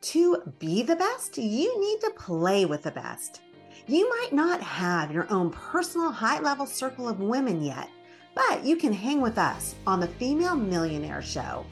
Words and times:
To 0.00 0.36
be 0.60 0.82
the 0.82 0.94
best, 0.94 1.38
you 1.38 1.80
need 1.80 2.00
to 2.02 2.12
play 2.16 2.64
with 2.64 2.84
the 2.84 2.90
best. 2.92 3.40
You 3.88 4.08
might 4.08 4.32
not 4.32 4.62
have 4.62 5.10
your 5.10 5.26
own 5.28 5.50
personal 5.50 6.12
high 6.12 6.38
level 6.38 6.66
circle 6.66 7.08
of 7.08 7.18
women 7.18 7.64
yet, 7.64 7.90
but 8.32 8.64
you 8.64 8.76
can 8.76 8.92
hang 8.92 9.20
with 9.20 9.38
us 9.38 9.74
on 9.88 9.98
the 9.98 10.06
Female 10.06 10.54
Millionaire 10.54 11.20
Show. 11.20 11.66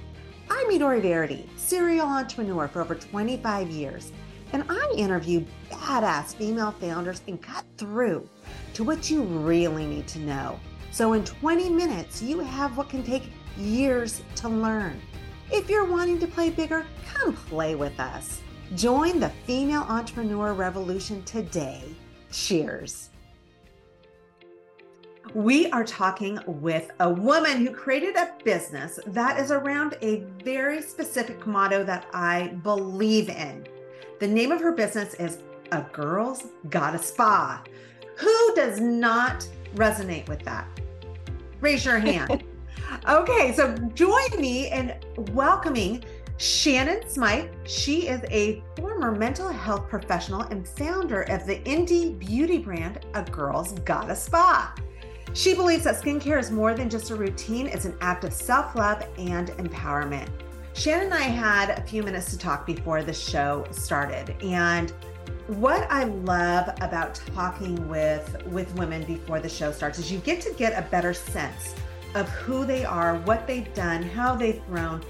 I'm 0.50 0.66
Midori 0.66 1.00
Verity, 1.00 1.48
serial 1.56 2.08
entrepreneur 2.08 2.66
for 2.66 2.80
over 2.82 2.96
25 2.96 3.70
years, 3.70 4.10
and 4.52 4.64
I 4.68 4.92
interview 4.96 5.44
badass 5.70 6.34
female 6.34 6.72
founders 6.72 7.22
and 7.28 7.40
cut 7.40 7.64
through 7.78 8.28
to 8.74 8.82
what 8.82 9.08
you 9.08 9.22
really 9.22 9.86
need 9.86 10.08
to 10.08 10.18
know. 10.18 10.58
So 10.90 11.12
in 11.12 11.24
20 11.24 11.70
minutes, 11.70 12.22
you 12.22 12.40
have 12.40 12.76
what 12.76 12.88
can 12.88 13.04
take 13.04 13.30
years 13.56 14.20
to 14.36 14.48
learn. 14.48 15.00
If 15.50 15.70
you're 15.70 15.84
wanting 15.84 16.18
to 16.20 16.26
play 16.26 16.50
bigger, 16.50 16.84
come 17.06 17.32
play 17.34 17.76
with 17.76 17.98
us. 18.00 18.40
Join 18.74 19.20
the 19.20 19.28
female 19.46 19.82
entrepreneur 19.82 20.52
revolution 20.54 21.22
today. 21.22 21.84
Cheers. 22.32 23.10
We 25.34 25.70
are 25.70 25.84
talking 25.84 26.40
with 26.46 26.90
a 26.98 27.08
woman 27.08 27.64
who 27.64 27.72
created 27.72 28.16
a 28.16 28.32
business 28.44 28.98
that 29.06 29.38
is 29.38 29.52
around 29.52 29.96
a 30.02 30.24
very 30.42 30.82
specific 30.82 31.46
motto 31.46 31.84
that 31.84 32.06
I 32.12 32.48
believe 32.62 33.28
in. 33.28 33.66
The 34.18 34.26
name 34.26 34.50
of 34.50 34.60
her 34.60 34.72
business 34.72 35.14
is 35.14 35.38
A 35.70 35.82
Girl's 35.92 36.44
Gotta 36.70 36.98
Spa. 36.98 37.62
Who 38.16 38.54
does 38.56 38.80
not 38.80 39.46
resonate 39.76 40.28
with 40.28 40.42
that? 40.42 40.66
Raise 41.60 41.84
your 41.84 41.98
hand. 41.98 42.42
okay, 43.08 43.52
so 43.54 43.74
join 43.94 44.28
me 44.38 44.70
in 44.70 44.94
welcoming 45.32 46.04
Shannon 46.38 47.08
Smyth. 47.08 47.48
She 47.64 48.08
is 48.08 48.20
a 48.30 48.62
former 48.76 49.12
mental 49.12 49.48
health 49.48 49.88
professional 49.88 50.42
and 50.42 50.66
founder 50.66 51.22
of 51.22 51.46
the 51.46 51.60
indie 51.60 52.18
beauty 52.18 52.58
brand 52.58 53.06
A 53.14 53.22
Girl's 53.22 53.72
Gotta 53.80 54.16
Spa. 54.16 54.74
She 55.32 55.54
believes 55.54 55.84
that 55.84 56.02
skincare 56.02 56.38
is 56.38 56.50
more 56.50 56.74
than 56.74 56.90
just 56.90 57.10
a 57.10 57.14
routine, 57.14 57.66
it's 57.66 57.84
an 57.84 57.96
act 58.00 58.24
of 58.24 58.32
self 58.32 58.74
love 58.74 59.02
and 59.18 59.48
empowerment. 59.50 60.28
Shannon 60.74 61.06
and 61.06 61.14
I 61.14 61.22
had 61.22 61.70
a 61.78 61.82
few 61.82 62.02
minutes 62.02 62.30
to 62.32 62.38
talk 62.38 62.66
before 62.66 63.02
the 63.02 63.12
show 63.12 63.66
started. 63.70 64.36
And 64.42 64.92
what 65.46 65.86
I 65.90 66.04
love 66.04 66.68
about 66.80 67.20
talking 67.34 67.88
with, 67.88 68.42
with 68.46 68.74
women 68.74 69.04
before 69.04 69.40
the 69.40 69.48
show 69.48 69.72
starts 69.72 69.98
is 69.98 70.12
you 70.12 70.18
get 70.18 70.40
to 70.42 70.52
get 70.54 70.78
a 70.78 70.86
better 70.90 71.14
sense 71.14 71.74
of 72.16 72.28
who 72.30 72.64
they 72.64 72.84
are, 72.84 73.18
what 73.20 73.46
they've 73.46 73.72
done, 73.74 74.02
how 74.02 74.34
they've 74.34 74.64
grown, 74.66 75.02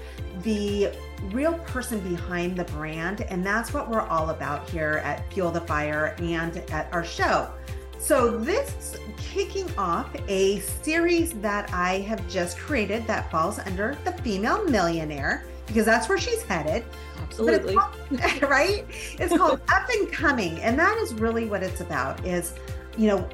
the 0.43 0.91
real 1.31 1.53
person 1.59 1.99
behind 2.01 2.55
the 2.55 2.65
brand. 2.65 3.21
And 3.21 3.45
that's 3.45 3.73
what 3.73 3.89
we're 3.89 4.01
all 4.01 4.29
about 4.29 4.69
here 4.69 5.01
at 5.03 5.31
Fuel 5.33 5.51
the 5.51 5.61
Fire 5.61 6.15
and 6.19 6.57
at 6.71 6.91
our 6.93 7.03
show. 7.03 7.49
So, 7.99 8.37
this 8.37 8.93
is 8.93 8.99
kicking 9.17 9.67
off 9.75 10.15
a 10.27 10.59
series 10.59 11.33
that 11.41 11.73
I 11.73 11.99
have 12.01 12.27
just 12.29 12.57
created 12.57 13.07
that 13.07 13.31
falls 13.31 13.57
under 13.59 13.97
the 14.05 14.11
female 14.21 14.63
millionaire 14.65 15.45
because 15.65 15.85
that's 15.85 16.07
where 16.07 16.19
she's 16.19 16.43
headed. 16.43 16.85
Absolutely. 17.23 17.73
It's 17.73 18.29
called, 18.31 18.41
right? 18.49 18.85
It's 19.19 19.35
called 19.35 19.61
Up 19.69 19.89
and 19.89 20.11
Coming. 20.11 20.59
And 20.61 20.77
that 20.77 20.95
is 20.97 21.13
really 21.15 21.45
what 21.45 21.63
it's 21.63 21.81
about 21.81 22.23
is, 22.25 22.53
you 22.97 23.07
know, 23.07 23.27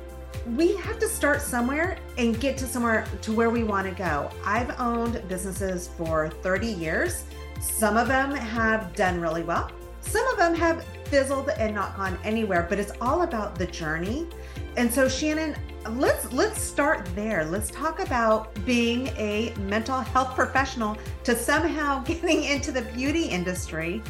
we 0.56 0.76
have 0.78 1.00
to 1.00 1.08
start 1.08 1.42
somewhere 1.42 1.98
and 2.18 2.40
get 2.40 2.58
to 2.58 2.66
somewhere 2.66 3.08
to 3.22 3.32
where 3.32 3.50
we 3.50 3.64
want 3.64 3.88
to 3.88 3.94
go. 3.94 4.30
I've 4.46 4.80
owned 4.80 5.22
businesses 5.28 5.88
for 5.88 6.30
30 6.30 6.68
years. 6.68 7.24
Some 7.62 7.98
of 7.98 8.08
them 8.08 8.32
have 8.32 8.94
done 8.96 9.22
really 9.22 9.44
well. 9.44 9.72
Some 10.02 10.28
of 10.28 10.38
them 10.38 10.54
have 10.56 10.84
fizzled 11.06 11.50
and 11.58 11.74
not 11.74 11.96
gone 11.96 12.18
anywhere, 12.24 12.66
but 12.70 12.78
it's 12.78 12.92
all 13.00 13.22
about 13.22 13.56
the 13.56 13.66
journey. 13.68 14.28
And 14.76 14.92
so 14.94 15.08
Shannon, 15.08 15.56
let's 15.92 16.32
let's 16.34 16.62
start 16.62 17.08
there. 17.16 17.46
Let's 17.46 17.70
talk 17.72 18.00
about 18.00 18.54
being 18.66 19.08
a 19.18 19.54
mental 19.60 20.00
health 20.00 20.36
professional 20.36 20.98
to 21.24 21.36
somehow 21.36 22.00
getting 22.04 22.44
into 22.44 22.72
the 22.72 22.82
beauty 22.82 23.26
industry. 23.26 24.02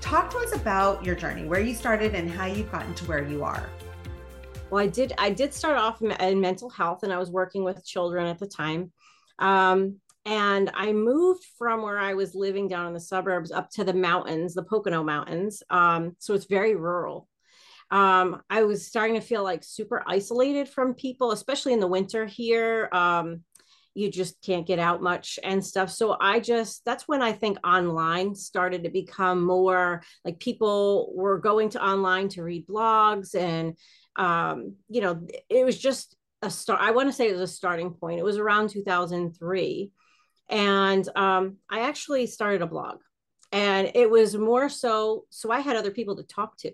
Talk 0.00 0.30
to 0.30 0.38
us 0.38 0.54
about 0.54 1.04
your 1.04 1.14
journey, 1.14 1.44
where 1.44 1.60
you 1.60 1.74
started 1.74 2.14
and 2.14 2.30
how 2.30 2.46
you've 2.46 2.72
gotten 2.72 2.94
to 2.94 3.04
where 3.04 3.22
you 3.22 3.44
are. 3.44 3.68
Well, 4.72 4.82
I 4.82 4.86
did 4.86 5.12
I 5.18 5.28
did 5.28 5.52
start 5.52 5.76
off 5.76 6.00
in 6.00 6.40
mental 6.40 6.70
health 6.70 7.02
and 7.02 7.12
I 7.12 7.18
was 7.18 7.30
working 7.30 7.62
with 7.62 7.84
children 7.84 8.26
at 8.26 8.38
the 8.38 8.46
time. 8.46 8.90
Um, 9.38 9.98
and 10.24 10.70
I 10.72 10.94
moved 10.94 11.44
from 11.58 11.82
where 11.82 11.98
I 11.98 12.14
was 12.14 12.34
living 12.34 12.68
down 12.68 12.86
in 12.86 12.94
the 12.94 13.00
suburbs 13.00 13.52
up 13.52 13.68
to 13.72 13.84
the 13.84 13.92
mountains, 13.92 14.54
the 14.54 14.62
Pocono 14.62 15.04
Mountains. 15.04 15.62
Um, 15.68 16.16
so 16.20 16.32
it's 16.32 16.46
very 16.46 16.74
rural. 16.74 17.28
Um, 17.90 18.40
I 18.48 18.62
was 18.62 18.86
starting 18.86 19.16
to 19.16 19.20
feel 19.20 19.44
like 19.44 19.62
super 19.62 20.02
isolated 20.06 20.70
from 20.70 20.94
people, 20.94 21.32
especially 21.32 21.74
in 21.74 21.80
the 21.80 21.86
winter 21.86 22.24
here. 22.24 22.88
Um, 22.92 23.42
you 23.92 24.10
just 24.10 24.40
can't 24.40 24.66
get 24.66 24.78
out 24.78 25.02
much 25.02 25.38
and 25.44 25.62
stuff. 25.62 25.90
So 25.90 26.16
I 26.18 26.40
just, 26.40 26.82
that's 26.86 27.06
when 27.06 27.20
I 27.20 27.32
think 27.32 27.58
online 27.62 28.34
started 28.34 28.84
to 28.84 28.88
become 28.88 29.44
more 29.44 30.02
like 30.24 30.40
people 30.40 31.12
were 31.14 31.38
going 31.38 31.68
to 31.70 31.84
online 31.84 32.30
to 32.30 32.42
read 32.42 32.66
blogs 32.66 33.34
and, 33.34 33.76
um, 34.16 34.76
you 34.88 35.00
know, 35.00 35.26
it 35.48 35.64
was 35.64 35.78
just 35.78 36.16
a 36.42 36.50
start. 36.50 36.80
I 36.80 36.90
want 36.90 37.08
to 37.08 37.12
say 37.12 37.28
it 37.28 37.32
was 37.32 37.40
a 37.50 37.54
starting 37.54 37.92
point. 37.92 38.18
It 38.18 38.24
was 38.24 38.38
around 38.38 38.70
2003 38.70 39.92
and 40.48 41.08
um, 41.16 41.56
I 41.70 41.80
actually 41.80 42.26
started 42.26 42.62
a 42.62 42.66
blog. 42.66 42.98
And 43.52 43.90
it 43.94 44.10
was 44.10 44.36
more 44.36 44.68
so, 44.68 45.24
so 45.30 45.50
I 45.50 45.60
had 45.60 45.76
other 45.76 45.90
people 45.90 46.16
to 46.16 46.22
talk 46.22 46.56
to. 46.58 46.72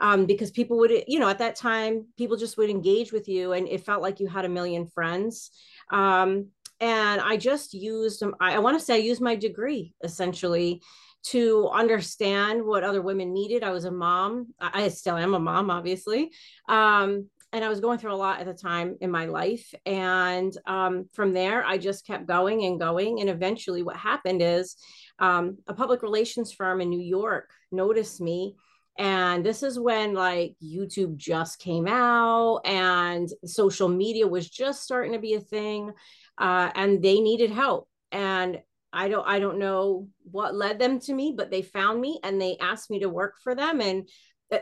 Um, 0.00 0.26
because 0.26 0.52
people 0.52 0.78
would, 0.78 0.92
you 1.08 1.18
know, 1.18 1.28
at 1.28 1.40
that 1.40 1.56
time, 1.56 2.06
people 2.16 2.36
just 2.36 2.56
would 2.56 2.70
engage 2.70 3.12
with 3.12 3.28
you 3.28 3.52
and 3.52 3.66
it 3.66 3.84
felt 3.84 4.00
like 4.00 4.20
you 4.20 4.28
had 4.28 4.44
a 4.44 4.48
million 4.48 4.86
friends. 4.86 5.50
Um, 5.90 6.50
and 6.78 7.20
I 7.20 7.36
just 7.36 7.74
used, 7.74 8.22
I, 8.40 8.54
I 8.54 8.58
want 8.60 8.78
to 8.78 8.84
say 8.84 8.94
I 8.94 8.98
used 8.98 9.20
my 9.20 9.34
degree 9.34 9.94
essentially 10.04 10.82
to 11.24 11.68
understand 11.68 12.64
what 12.64 12.84
other 12.84 13.02
women 13.02 13.32
needed. 13.32 13.62
I 13.62 13.70
was 13.70 13.84
a 13.84 13.90
mom. 13.90 14.54
I 14.60 14.88
still 14.88 15.16
am 15.16 15.34
a 15.34 15.40
mom, 15.40 15.70
obviously. 15.70 16.30
Um, 16.68 17.28
and 17.52 17.64
I 17.64 17.68
was 17.68 17.80
going 17.80 17.98
through 17.98 18.12
a 18.12 18.16
lot 18.16 18.40
at 18.40 18.46
the 18.46 18.54
time 18.54 18.96
in 19.00 19.10
my 19.10 19.24
life. 19.26 19.72
And 19.86 20.52
um, 20.66 21.08
from 21.12 21.32
there, 21.32 21.64
I 21.64 21.78
just 21.78 22.06
kept 22.06 22.26
going 22.26 22.64
and 22.64 22.78
going. 22.78 23.20
And 23.20 23.30
eventually, 23.30 23.82
what 23.82 23.96
happened 23.96 24.42
is 24.42 24.76
um, 25.18 25.58
a 25.66 25.74
public 25.74 26.02
relations 26.02 26.52
firm 26.52 26.80
in 26.80 26.90
New 26.90 27.00
York 27.00 27.50
noticed 27.72 28.20
me. 28.20 28.54
And 28.98 29.46
this 29.46 29.62
is 29.62 29.78
when 29.78 30.12
like 30.12 30.56
YouTube 30.62 31.16
just 31.16 31.60
came 31.60 31.86
out 31.86 32.62
and 32.64 33.28
social 33.44 33.88
media 33.88 34.26
was 34.26 34.50
just 34.50 34.82
starting 34.82 35.12
to 35.12 35.18
be 35.18 35.34
a 35.34 35.40
thing. 35.40 35.92
Uh, 36.36 36.70
and 36.74 37.02
they 37.02 37.20
needed 37.20 37.50
help. 37.50 37.88
And 38.12 38.58
I 38.98 39.08
don't 39.08 39.26
I 39.28 39.38
don't 39.38 39.60
know 39.60 40.08
what 40.24 40.56
led 40.56 40.80
them 40.80 40.98
to 41.00 41.14
me, 41.14 41.32
but 41.36 41.52
they 41.52 41.62
found 41.62 42.00
me 42.00 42.18
and 42.24 42.40
they 42.40 42.56
asked 42.60 42.90
me 42.90 42.98
to 43.00 43.08
work 43.08 43.36
for 43.44 43.54
them. 43.54 43.80
And 43.80 44.08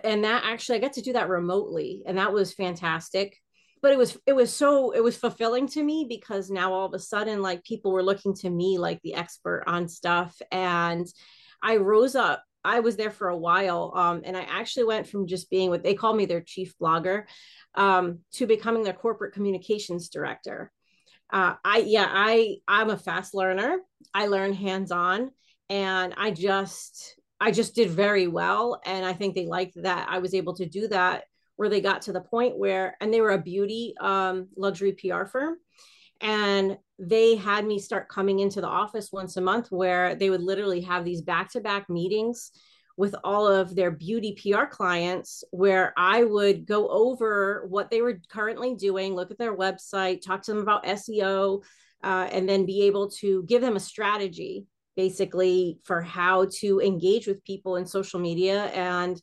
and 0.04 0.24
that 0.24 0.44
actually 0.44 0.76
I 0.76 0.82
got 0.82 0.92
to 0.94 1.02
do 1.02 1.14
that 1.14 1.30
remotely 1.30 2.02
and 2.04 2.18
that 2.18 2.34
was 2.34 2.52
fantastic. 2.52 3.40
But 3.80 3.92
it 3.92 3.98
was 3.98 4.18
it 4.26 4.34
was 4.34 4.54
so 4.54 4.90
it 4.90 5.02
was 5.02 5.16
fulfilling 5.16 5.68
to 5.68 5.82
me 5.82 6.04
because 6.06 6.50
now 6.50 6.74
all 6.74 6.84
of 6.84 6.92
a 6.92 6.98
sudden 6.98 7.40
like 7.40 7.64
people 7.64 7.92
were 7.92 8.02
looking 8.02 8.34
to 8.36 8.50
me 8.50 8.76
like 8.76 9.00
the 9.00 9.14
expert 9.14 9.64
on 9.66 9.88
stuff. 9.88 10.36
And 10.52 11.06
I 11.62 11.78
rose 11.78 12.14
up 12.14 12.44
I 12.62 12.80
was 12.80 12.96
there 12.96 13.12
for 13.12 13.28
a 13.28 13.38
while 13.38 13.92
um, 13.96 14.20
and 14.24 14.36
I 14.36 14.42
actually 14.42 14.84
went 14.84 15.08
from 15.08 15.26
just 15.26 15.48
being 15.48 15.70
what 15.70 15.82
they 15.82 15.94
call 15.94 16.12
me 16.12 16.26
their 16.26 16.42
chief 16.42 16.74
blogger 16.78 17.24
um, 17.74 18.18
to 18.32 18.46
becoming 18.46 18.82
their 18.82 18.92
corporate 18.92 19.32
communications 19.32 20.10
director 20.10 20.72
uh, 21.32 21.54
I 21.64 21.78
yeah 21.78 22.08
I 22.08 22.56
I'm 22.68 22.90
a 22.90 22.96
fast 22.96 23.34
learner 23.34 23.78
I 24.14 24.26
learn 24.26 24.52
hands 24.52 24.92
on 24.92 25.30
and 25.68 26.14
I 26.16 26.30
just 26.30 27.16
I 27.40 27.50
just 27.50 27.74
did 27.74 27.90
very 27.90 28.28
well. 28.28 28.80
And 28.84 29.04
I 29.04 29.12
think 29.12 29.34
they 29.34 29.46
liked 29.46 29.82
that 29.82 30.08
I 30.08 30.18
was 30.18 30.34
able 30.34 30.54
to 30.54 30.66
do 30.66 30.88
that 30.88 31.24
where 31.56 31.68
they 31.68 31.80
got 31.80 32.02
to 32.02 32.12
the 32.12 32.20
point 32.20 32.58
where, 32.58 32.96
and 33.00 33.12
they 33.12 33.20
were 33.20 33.32
a 33.32 33.40
beauty 33.40 33.94
um, 34.00 34.48
luxury 34.56 34.92
PR 34.92 35.24
firm. 35.24 35.56
And 36.20 36.78
they 36.98 37.36
had 37.36 37.66
me 37.66 37.78
start 37.78 38.08
coming 38.08 38.40
into 38.40 38.60
the 38.62 38.68
office 38.68 39.12
once 39.12 39.36
a 39.36 39.42
month 39.42 39.70
where 39.70 40.14
they 40.14 40.30
would 40.30 40.42
literally 40.42 40.80
have 40.82 41.04
these 41.04 41.20
back 41.20 41.50
to 41.52 41.60
back 41.60 41.90
meetings 41.90 42.52
with 42.96 43.14
all 43.24 43.46
of 43.46 43.74
their 43.74 43.90
beauty 43.90 44.38
PR 44.40 44.64
clients 44.64 45.44
where 45.50 45.92
I 45.96 46.24
would 46.24 46.66
go 46.66 46.88
over 46.88 47.66
what 47.68 47.90
they 47.90 48.00
were 48.00 48.20
currently 48.28 48.74
doing, 48.74 49.14
look 49.14 49.30
at 49.30 49.38
their 49.38 49.56
website, 49.56 50.22
talk 50.22 50.42
to 50.42 50.52
them 50.52 50.62
about 50.62 50.84
SEO, 50.84 51.62
uh, 52.02 52.28
and 52.32 52.48
then 52.48 52.64
be 52.64 52.84
able 52.84 53.10
to 53.10 53.42
give 53.44 53.60
them 53.60 53.76
a 53.76 53.80
strategy 53.80 54.66
basically 54.96 55.78
for 55.84 56.00
how 56.00 56.46
to 56.46 56.80
engage 56.80 57.26
with 57.26 57.44
people 57.44 57.76
in 57.76 57.84
social 57.84 58.18
media. 58.18 58.64
And 58.66 59.20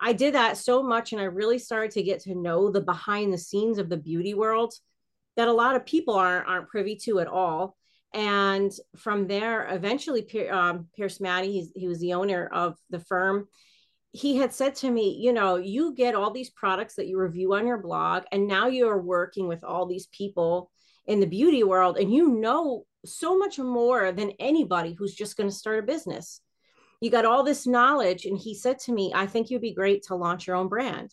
I 0.00 0.12
did 0.12 0.34
that 0.34 0.56
so 0.56 0.82
much 0.82 1.12
and 1.12 1.20
I 1.20 1.24
really 1.24 1.58
started 1.58 1.92
to 1.92 2.02
get 2.02 2.20
to 2.22 2.34
know 2.34 2.70
the 2.70 2.80
behind 2.80 3.32
the 3.32 3.38
scenes 3.38 3.78
of 3.78 3.88
the 3.88 3.96
beauty 3.96 4.34
world 4.34 4.74
that 5.36 5.48
a 5.48 5.52
lot 5.52 5.76
of 5.76 5.86
people 5.86 6.14
aren't 6.14 6.48
aren't 6.48 6.68
privy 6.68 6.96
to 6.96 7.20
at 7.20 7.28
all 7.28 7.76
and 8.14 8.72
from 8.96 9.26
there, 9.26 9.68
eventually, 9.74 10.48
um, 10.48 10.86
Pierce 10.96 11.20
Mattie, 11.20 11.68
he 11.74 11.88
was 11.88 11.98
the 11.98 12.14
owner 12.14 12.46
of 12.46 12.76
the 12.88 13.00
firm. 13.00 13.48
He 14.12 14.36
had 14.36 14.54
said 14.54 14.76
to 14.76 14.90
me, 14.90 15.18
you 15.20 15.32
know, 15.32 15.56
you 15.56 15.92
get 15.94 16.14
all 16.14 16.30
these 16.30 16.50
products 16.50 16.94
that 16.94 17.08
you 17.08 17.18
review 17.18 17.54
on 17.54 17.66
your 17.66 17.78
blog, 17.78 18.22
and 18.30 18.46
now 18.46 18.68
you're 18.68 19.02
working 19.02 19.48
with 19.48 19.64
all 19.64 19.86
these 19.86 20.06
people 20.06 20.70
in 21.06 21.18
the 21.18 21.26
beauty 21.26 21.64
world, 21.64 21.98
and 21.98 22.14
you 22.14 22.28
know 22.28 22.86
so 23.04 23.36
much 23.36 23.58
more 23.58 24.12
than 24.12 24.30
anybody 24.38 24.92
who's 24.92 25.14
just 25.14 25.36
going 25.36 25.50
to 25.50 25.54
start 25.54 25.80
a 25.80 25.82
business. 25.82 26.40
You 27.00 27.10
got 27.10 27.26
all 27.26 27.42
this 27.42 27.66
knowledge. 27.66 28.24
And 28.24 28.38
he 28.38 28.54
said 28.54 28.78
to 28.80 28.92
me, 28.92 29.12
I 29.14 29.26
think 29.26 29.50
you'd 29.50 29.60
be 29.60 29.74
great 29.74 30.04
to 30.04 30.14
launch 30.14 30.46
your 30.46 30.56
own 30.56 30.68
brand. 30.68 31.12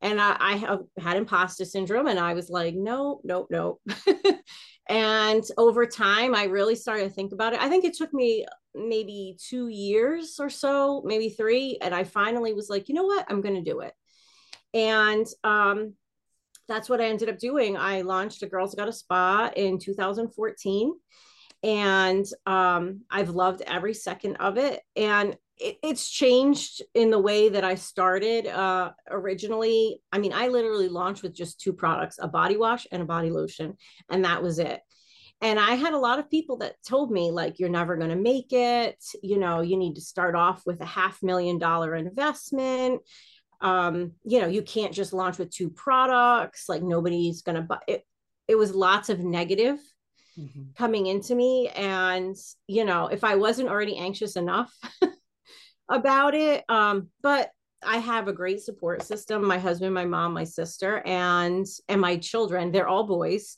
And 0.00 0.18
I, 0.20 0.36
I 0.40 0.78
had 0.98 1.18
imposter 1.18 1.66
syndrome, 1.66 2.06
and 2.06 2.18
I 2.18 2.32
was 2.32 2.48
like, 2.48 2.74
no, 2.74 3.20
no, 3.22 3.46
no. 3.50 3.80
and 4.90 5.44
over 5.56 5.86
time, 5.86 6.34
I 6.34 6.44
really 6.44 6.74
started 6.74 7.04
to 7.04 7.10
think 7.10 7.32
about 7.32 7.52
it. 7.52 7.62
I 7.62 7.68
think 7.68 7.84
it 7.84 7.94
took 7.94 8.12
me 8.12 8.44
maybe 8.74 9.38
two 9.40 9.68
years 9.68 10.40
or 10.40 10.50
so, 10.50 11.00
maybe 11.04 11.28
three. 11.28 11.78
And 11.80 11.94
I 11.94 12.02
finally 12.02 12.54
was 12.54 12.68
like, 12.68 12.88
you 12.88 12.96
know 12.96 13.04
what? 13.04 13.24
I'm 13.30 13.40
going 13.40 13.54
to 13.54 13.70
do 13.70 13.80
it. 13.80 13.94
And 14.74 15.24
um, 15.44 15.94
that's 16.66 16.88
what 16.88 17.00
I 17.00 17.04
ended 17.04 17.28
up 17.28 17.38
doing. 17.38 17.76
I 17.76 18.00
launched 18.00 18.42
a 18.42 18.48
Girls 18.48 18.74
Gotta 18.74 18.92
Spa 18.92 19.52
in 19.54 19.78
2014 19.78 20.92
and 21.62 22.26
um, 22.46 23.02
I've 23.10 23.30
loved 23.30 23.62
every 23.62 23.94
second 23.94 24.36
of 24.36 24.58
it. 24.58 24.82
And 24.96 25.36
it, 25.60 25.78
it's 25.82 26.08
changed 26.08 26.82
in 26.94 27.10
the 27.10 27.18
way 27.18 27.50
that 27.50 27.64
I 27.64 27.74
started 27.74 28.46
uh, 28.46 28.92
originally. 29.08 30.00
I 30.12 30.18
mean, 30.18 30.32
I 30.32 30.48
literally 30.48 30.88
launched 30.88 31.22
with 31.22 31.34
just 31.34 31.60
two 31.60 31.72
products 31.72 32.18
a 32.20 32.28
body 32.28 32.56
wash 32.56 32.86
and 32.90 33.02
a 33.02 33.06
body 33.06 33.30
lotion, 33.30 33.76
and 34.08 34.24
that 34.24 34.42
was 34.42 34.58
it. 34.58 34.80
And 35.42 35.58
I 35.58 35.74
had 35.74 35.94
a 35.94 35.98
lot 35.98 36.18
of 36.18 36.30
people 36.30 36.58
that 36.58 36.82
told 36.86 37.10
me, 37.10 37.30
like, 37.30 37.58
you're 37.58 37.70
never 37.70 37.96
going 37.96 38.10
to 38.10 38.16
make 38.16 38.52
it. 38.52 39.02
You 39.22 39.38
know, 39.38 39.60
you 39.60 39.76
need 39.76 39.94
to 39.94 40.00
start 40.00 40.34
off 40.34 40.62
with 40.66 40.80
a 40.80 40.86
half 40.86 41.22
million 41.22 41.58
dollar 41.58 41.94
investment. 41.94 43.00
Um, 43.62 44.12
you 44.24 44.40
know, 44.40 44.48
you 44.48 44.62
can't 44.62 44.92
just 44.92 45.12
launch 45.12 45.38
with 45.38 45.50
two 45.50 45.70
products. 45.70 46.68
Like, 46.68 46.82
nobody's 46.82 47.42
going 47.42 47.56
to 47.56 47.62
buy 47.62 47.78
it. 47.86 48.04
It 48.48 48.56
was 48.56 48.74
lots 48.74 49.08
of 49.08 49.20
negative 49.20 49.78
mm-hmm. 50.38 50.62
coming 50.76 51.06
into 51.06 51.34
me. 51.34 51.68
And, 51.68 52.36
you 52.66 52.84
know, 52.84 53.06
if 53.06 53.24
I 53.24 53.36
wasn't 53.36 53.68
already 53.68 53.96
anxious 53.96 54.36
enough 54.36 54.74
about 55.90 56.34
it, 56.34 56.64
um, 56.68 57.08
but 57.22 57.50
I 57.82 57.98
have 57.98 58.28
a 58.28 58.32
great 58.32 58.62
support 58.62 59.02
system. 59.02 59.46
My 59.46 59.58
husband, 59.58 59.94
my 59.94 60.04
mom, 60.04 60.32
my 60.32 60.44
sister, 60.44 61.02
and 61.06 61.66
and 61.88 62.00
my 62.00 62.16
children, 62.16 62.72
they're 62.72 62.88
all 62.88 63.04
boys. 63.04 63.56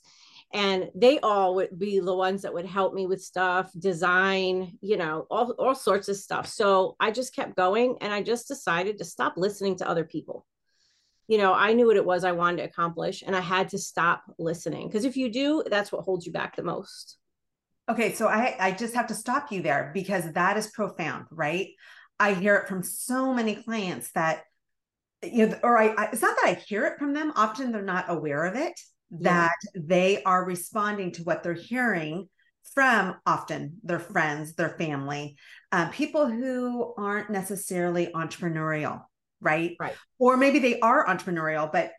And 0.53 0.91
they 0.93 1.19
all 1.19 1.55
would 1.55 1.79
be 1.79 1.99
the 1.99 2.13
ones 2.13 2.43
that 2.43 2.53
would 2.53 2.67
help 2.67 2.93
me 2.93 3.07
with 3.07 3.23
stuff, 3.23 3.71
design, 3.79 4.77
you 4.81 4.97
know, 4.97 5.25
all, 5.31 5.49
all 5.57 5.73
sorts 5.73 6.09
of 6.09 6.15
stuff. 6.15 6.45
So 6.45 6.95
I 6.99 7.09
just 7.09 7.35
kept 7.35 7.55
going 7.55 7.97
and 8.01 8.13
I 8.13 8.21
just 8.21 8.49
decided 8.49 8.99
to 8.99 9.03
stop 9.03 9.33
listening 9.35 9.77
to 9.77 9.89
other 9.89 10.03
people 10.03 10.45
you 11.27 11.37
know, 11.37 11.53
I 11.53 11.73
knew 11.73 11.87
what 11.87 11.95
it 11.95 12.05
was 12.05 12.23
I 12.23 12.33
wanted 12.33 12.57
to 12.57 12.63
accomplish 12.63 13.23
and 13.25 13.35
I 13.35 13.39
had 13.39 13.69
to 13.69 13.77
stop 13.77 14.23
listening. 14.37 14.87
Because 14.87 15.05
if 15.05 15.15
you 15.15 15.31
do, 15.31 15.63
that's 15.69 15.91
what 15.91 16.03
holds 16.03 16.25
you 16.25 16.31
back 16.31 16.55
the 16.55 16.63
most. 16.63 17.17
Okay, 17.89 18.13
so 18.13 18.27
I 18.27 18.55
I 18.59 18.71
just 18.71 18.95
have 18.95 19.07
to 19.07 19.15
stop 19.15 19.51
you 19.51 19.61
there 19.61 19.91
because 19.93 20.31
that 20.33 20.57
is 20.57 20.67
profound, 20.67 21.25
right? 21.31 21.67
I 22.23 22.33
hear 22.33 22.55
it 22.55 22.67
from 22.67 22.83
so 22.83 23.33
many 23.33 23.55
clients 23.55 24.11
that 24.11 24.43
you 25.21 25.47
know, 25.47 25.59
or 25.63 25.77
I, 25.77 25.87
I 25.89 26.09
it's 26.11 26.21
not 26.21 26.35
that 26.41 26.49
I 26.49 26.53
hear 26.53 26.85
it 26.85 26.99
from 26.99 27.13
them. 27.13 27.31
Often 27.35 27.71
they're 27.71 27.81
not 27.81 28.05
aware 28.09 28.45
of 28.45 28.55
it 28.55 28.79
that 29.11 29.55
yeah. 29.75 29.81
they 29.85 30.23
are 30.23 30.43
responding 30.43 31.11
to 31.13 31.23
what 31.23 31.43
they're 31.43 31.53
hearing 31.53 32.27
from 32.73 33.15
often 33.25 33.77
their 33.83 33.99
friends, 33.99 34.55
their 34.55 34.75
family, 34.77 35.37
uh, 35.71 35.89
people 35.89 36.27
who 36.27 36.93
aren't 36.97 37.29
necessarily 37.29 38.07
entrepreneurial 38.07 39.03
right? 39.43 39.75
Right. 39.79 39.95
Or 40.17 40.37
maybe 40.37 40.59
they 40.59 40.79
are 40.79 41.05
entrepreneurial, 41.05 41.71
but 41.71 41.91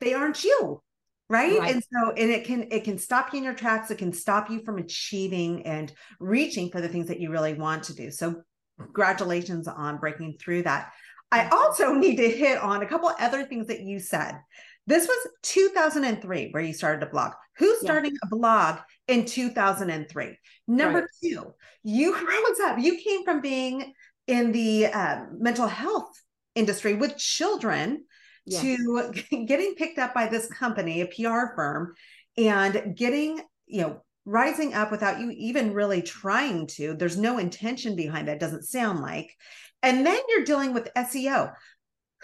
they 0.00 0.14
aren't 0.14 0.44
you. 0.44 0.82
Right? 1.28 1.58
right. 1.58 1.74
And 1.74 1.82
so 1.82 2.10
and 2.10 2.30
it 2.30 2.44
can 2.44 2.68
it 2.70 2.84
can 2.84 2.98
stop 2.98 3.32
you 3.32 3.38
in 3.38 3.44
your 3.44 3.54
tracks. 3.54 3.90
It 3.90 3.96
can 3.96 4.12
stop 4.12 4.50
you 4.50 4.62
from 4.64 4.76
achieving 4.76 5.64
and 5.64 5.90
reaching 6.20 6.70
for 6.70 6.82
the 6.82 6.88
things 6.88 7.08
that 7.08 7.20
you 7.20 7.30
really 7.30 7.54
want 7.54 7.84
to 7.84 7.94
do. 7.94 8.10
So 8.10 8.42
congratulations 8.82 9.68
on 9.68 9.98
breaking 9.98 10.36
through 10.38 10.62
that. 10.62 10.92
I 11.30 11.48
also 11.48 11.94
need 11.94 12.16
to 12.16 12.28
hit 12.28 12.58
on 12.58 12.82
a 12.82 12.86
couple 12.86 13.10
other 13.18 13.44
things 13.44 13.68
that 13.68 13.80
you 13.80 13.98
said. 13.98 14.38
This 14.86 15.06
was 15.06 15.28
2003 15.42 16.50
where 16.50 16.62
you 16.62 16.74
started 16.74 17.06
a 17.06 17.10
blog. 17.10 17.32
Who's 17.56 17.80
starting 17.80 18.12
yeah. 18.12 18.18
a 18.24 18.36
blog 18.36 18.78
in 19.08 19.24
2003? 19.24 20.38
Number 20.68 20.98
right. 21.00 21.08
two, 21.22 21.54
you 21.82 22.14
rose 22.14 22.60
up. 22.64 22.78
You 22.78 22.98
came 22.98 23.24
from 23.24 23.40
being 23.40 23.94
in 24.26 24.52
the 24.52 24.86
uh, 24.86 25.24
mental 25.38 25.66
health 25.66 26.10
industry 26.54 26.94
with 26.94 27.16
children 27.16 28.04
to 28.50 29.12
getting 29.46 29.74
picked 29.74 29.98
up 29.98 30.14
by 30.14 30.26
this 30.26 30.48
company, 30.48 31.00
a 31.00 31.06
PR 31.06 31.54
firm, 31.54 31.94
and 32.36 32.94
getting, 32.96 33.40
you 33.66 33.82
know, 33.82 34.02
rising 34.24 34.74
up 34.74 34.90
without 34.90 35.20
you 35.20 35.30
even 35.30 35.74
really 35.74 36.02
trying 36.02 36.66
to. 36.68 36.94
There's 36.94 37.16
no 37.16 37.38
intention 37.38 37.96
behind 37.96 38.28
that, 38.28 38.40
doesn't 38.40 38.64
sound 38.64 39.00
like. 39.00 39.34
And 39.82 40.06
then 40.06 40.20
you're 40.28 40.44
dealing 40.44 40.74
with 40.74 40.92
SEO. 40.96 41.52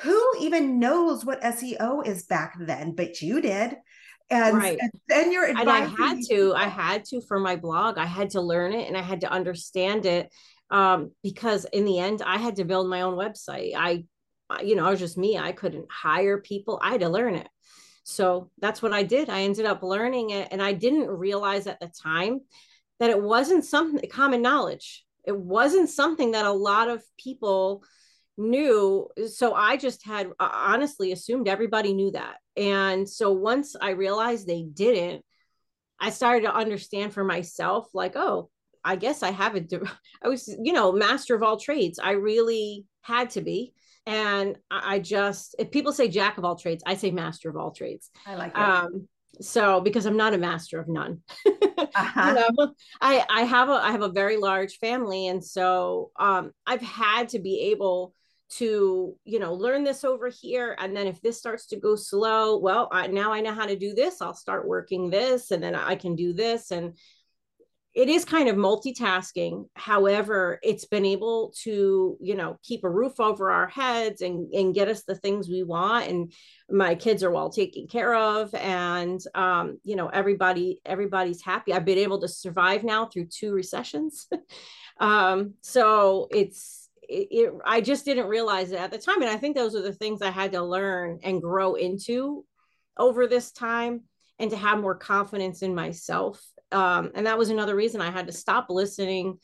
Who 0.01 0.33
even 0.41 0.79
knows 0.79 1.25
what 1.25 1.43
SEO 1.43 2.07
is 2.07 2.25
back 2.25 2.55
then? 2.61 2.95
But 2.95 3.21
you 3.21 3.41
did. 3.41 3.77
And, 4.31 4.57
right. 4.57 4.79
and 4.81 4.93
then 5.09 5.33
you're 5.33 5.47
and 5.47 5.71
I 5.71 5.81
had 5.87 6.19
to, 6.29 6.53
I 6.55 6.69
had 6.69 7.05
to 7.07 7.21
for 7.27 7.41
my 7.41 7.57
blog. 7.57 7.99
I 7.99 8.05
had 8.05 8.31
to 8.31 8.41
learn 8.41 8.75
it 8.75 8.87
and 8.87 8.97
I 8.97 9.03
had 9.03 9.23
to 9.23 9.31
understand 9.31 10.07
it 10.07 10.33
um, 10.71 11.13
because 11.23 11.65
in 11.73 11.85
the 11.85 11.99
end, 11.99 12.23
I 12.23 12.37
had 12.37 12.57
to 12.57 12.65
build 12.65 12.91
my 12.91 13.01
own 13.01 13.15
website. 13.15 13.73
I 13.75 14.05
you 14.63 14.77
know, 14.77 14.87
I 14.87 14.91
was 14.91 15.01
just 15.01 15.19
me. 15.19 15.37
I 15.37 15.53
couldn't 15.53 15.87
hire 15.91 16.41
people. 16.41 16.81
I 16.83 16.93
had 16.93 17.01
to 17.01 17.09
learn 17.09 17.35
it. 17.35 17.49
So 18.09 18.51
that's 18.59 18.81
what 18.81 18.95
I 18.95 19.03
did. 19.03 19.29
I 19.29 19.43
ended 19.43 19.67
up 19.67 19.83
learning 19.83 20.31
it. 20.31 20.49
And 20.51 20.63
I 20.63 20.73
didn't 20.73 21.09
realize 21.09 21.67
at 21.67 21.79
the 21.79 21.89
time 22.03 22.41
that 23.01 23.11
it 23.11 23.23
wasn't 23.23 23.67
something 23.67 24.09
common 24.11 24.41
knowledge. 24.41 25.05
It 25.27 25.37
wasn't 25.37 25.91
something 25.91 26.31
that 26.31 26.47
a 26.47 26.53
lot 26.53 26.89
of 26.89 27.03
people 27.23 27.85
knew. 28.39 29.09
So 29.31 29.53
I 29.53 29.77
just 29.77 30.07
had 30.07 30.29
uh, 30.41 30.49
honestly 30.51 31.13
assumed 31.13 31.49
everybody 31.49 31.93
knew 31.93 32.11
that. 32.13 32.37
And 32.57 33.07
so 33.07 33.31
once 33.31 33.77
I 33.79 33.91
realized 33.91 34.47
they 34.47 34.63
didn't, 34.63 35.23
I 36.01 36.09
started 36.09 36.47
to 36.47 36.55
understand 36.55 37.13
for 37.13 37.25
myself, 37.25 37.89
like, 37.93 38.17
oh, 38.17 38.49
I 38.83 38.97
guess 38.97 39.23
I 39.23 39.33
have 39.33 39.55
a, 39.55 39.63
I 40.23 40.29
was, 40.29 40.49
you 40.63 40.73
know, 40.73 40.93
master 40.93 41.35
of 41.35 41.43
all 41.43 41.59
trades. 41.59 41.99
I 42.03 42.13
really 42.13 42.87
had 43.03 43.29
to 43.31 43.43
be 43.43 43.75
and 44.09 44.57
I 44.71 45.01
just 45.01 45.55
if 45.59 45.71
people 45.71 45.93
say 45.93 46.09
jack 46.09 46.39
of 46.39 46.45
all 46.45 46.57
trades, 46.57 46.83
I 46.87 46.95
say 46.95 47.11
master 47.11 47.51
of 47.51 47.57
all 47.59 47.73
trades. 47.73 48.11
I 48.27 48.37
like 48.37 48.53
it. 48.53 48.59
Um, 48.59 49.07
so 49.43 49.83
because 49.83 50.07
I'm 50.07 50.17
not 50.17 50.33
a 50.33 50.39
master 50.39 50.81
of 50.81 50.89
none. 50.89 51.21
uh-huh. 51.47 52.29
you 52.29 52.35
know, 52.35 52.73
I 53.03 53.23
I 53.29 53.43
have 53.43 53.69
a 53.69 53.73
I 53.73 53.93
have 53.93 54.01
a 54.01 54.09
very 54.09 54.39
large 54.39 54.79
family, 54.79 55.29
and 55.29 55.45
so 55.45 56.11
um, 56.19 56.53
I've 56.67 56.81
had 56.81 57.29
to 57.31 57.39
be 57.39 57.71
able 57.71 58.15
to 58.51 59.15
you 59.27 59.39
know 59.39 59.53
learn 59.53 59.85
this 59.85 60.05
over 60.05 60.31
here 60.31 60.75
and 60.79 60.97
then 60.97 61.07
if 61.07 61.21
this 61.21 61.37
starts 61.37 61.67
to 61.67 61.77
go 61.77 61.95
slow 61.95 62.57
well 62.57 62.89
I, 62.91 63.07
now 63.07 63.31
i 63.31 63.43
know 63.43 63.53
how 63.53 63.67
to 63.67 63.77
do 63.77 63.93
this 63.93 64.23
i'll 64.23 64.33
start 64.33 64.67
working 64.67 65.11
this 65.11 65.51
and 65.51 65.63
then 65.63 65.75
i 65.75 65.95
can 65.97 66.17
do 66.17 66.33
this 66.33 66.71
and 66.71 66.97
it 67.99 68.09
is 68.09 68.25
kind 68.25 68.49
of 68.49 68.55
multitasking. 68.55 69.67
However 69.75 70.61
it's 70.63 70.85
been 70.85 71.05
able 71.05 71.53
to 71.65 72.17
you 72.21 72.37
know 72.37 72.57
keep 72.63 72.85
a 72.85 72.91
roof 72.91 73.19
over 73.19 73.51
our 73.51 73.67
heads 73.67 74.23
and 74.23 74.55
and 74.55 74.73
get 74.73 74.87
us 74.87 75.03
the 75.03 75.17
things 75.17 75.49
we 75.49 75.65
want. 75.65 76.09
And 76.09 76.33
my 76.71 76.95
kids 76.95 77.25
are 77.25 77.33
well 77.33 77.51
taken 77.51 77.89
care 77.89 78.15
of 78.15 78.55
and 78.55 79.21
um, 79.35 79.81
you 79.83 79.97
know 79.97 80.07
everybody 80.07 80.81
everybody's 80.87 81.43
happy. 81.43 81.73
I've 81.73 81.85
been 81.85 81.99
able 81.99 82.21
to 82.21 82.29
survive 82.29 82.85
now 82.85 83.07
through 83.07 83.27
two 83.27 83.53
recessions. 83.53 84.29
Um, 85.01 85.55
so 85.61 86.27
it's 86.33 86.89
it, 87.09 87.29
it, 87.31 87.53
i 87.65 87.81
just 87.81 88.05
didn't 88.05 88.27
realize 88.27 88.73
it 88.73 88.81
at 88.81 88.91
the 88.91 88.99
time. 88.99 89.23
And 89.23 89.31
i 89.31 89.37
think 89.37 89.55
those 89.55 89.77
are 89.77 89.81
the 89.81 89.93
things 89.93 90.23
i 90.23 90.31
had 90.31 90.51
to 90.51 90.61
learn 90.61 91.21
and 91.23 91.41
grow 91.41 91.75
into 91.75 92.45
over 92.97 93.29
this 93.29 93.53
time 93.53 94.08
and 94.39 94.51
to 94.51 94.57
have 94.57 94.81
more 94.81 94.95
confidence 94.95 95.63
in 95.63 95.75
myself 95.75 96.41
um, 96.73 97.13
and 97.15 97.27
that 97.27 97.39
was 97.39 97.51
another 97.51 97.75
reason 97.75 98.01
I 98.01 98.11
had 98.11 98.27
to 98.27 98.33
stop 98.33 98.67
listening 98.69 99.39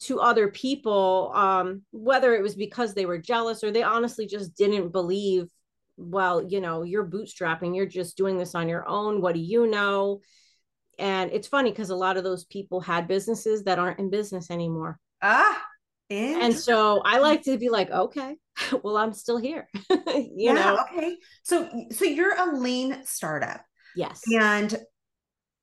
to 0.00 0.20
other 0.20 0.48
people, 0.48 1.32
um, 1.34 1.82
whether 1.90 2.34
it 2.34 2.42
was 2.42 2.54
because 2.54 2.94
they 2.94 3.06
were 3.06 3.18
jealous 3.18 3.64
or 3.64 3.70
they 3.70 3.82
honestly 3.82 4.26
just 4.26 4.54
didn't 4.56 4.90
believe, 4.90 5.48
well, 5.96 6.42
you 6.42 6.60
know, 6.60 6.82
you're 6.82 7.06
bootstrapping, 7.06 7.74
you're 7.74 7.86
just 7.86 8.16
doing 8.16 8.36
this 8.36 8.54
on 8.54 8.68
your 8.68 8.86
own. 8.86 9.20
What 9.20 9.34
do 9.34 9.40
you 9.40 9.66
know? 9.66 10.20
And 10.98 11.30
it's 11.32 11.48
funny 11.48 11.70
because 11.70 11.90
a 11.90 11.96
lot 11.96 12.16
of 12.16 12.24
those 12.24 12.44
people 12.44 12.80
had 12.80 13.08
businesses 13.08 13.64
that 13.64 13.78
aren't 13.78 13.98
in 13.98 14.10
business 14.10 14.50
anymore. 14.50 14.98
Ah, 15.22 15.62
and 16.08 16.54
so 16.54 17.02
I 17.04 17.18
like 17.18 17.42
to 17.44 17.58
be 17.58 17.68
like, 17.68 17.90
okay, 17.90 18.36
well, 18.82 18.96
I'm 18.96 19.12
still 19.12 19.38
here. 19.38 19.68
you 19.90 20.30
yeah, 20.36 20.52
know, 20.52 20.78
okay. 20.90 21.16
So, 21.42 21.68
so 21.90 22.04
you're 22.04 22.34
a 22.34 22.56
lean 22.56 23.02
startup. 23.04 23.62
Yes. 23.96 24.22
And 24.32 24.76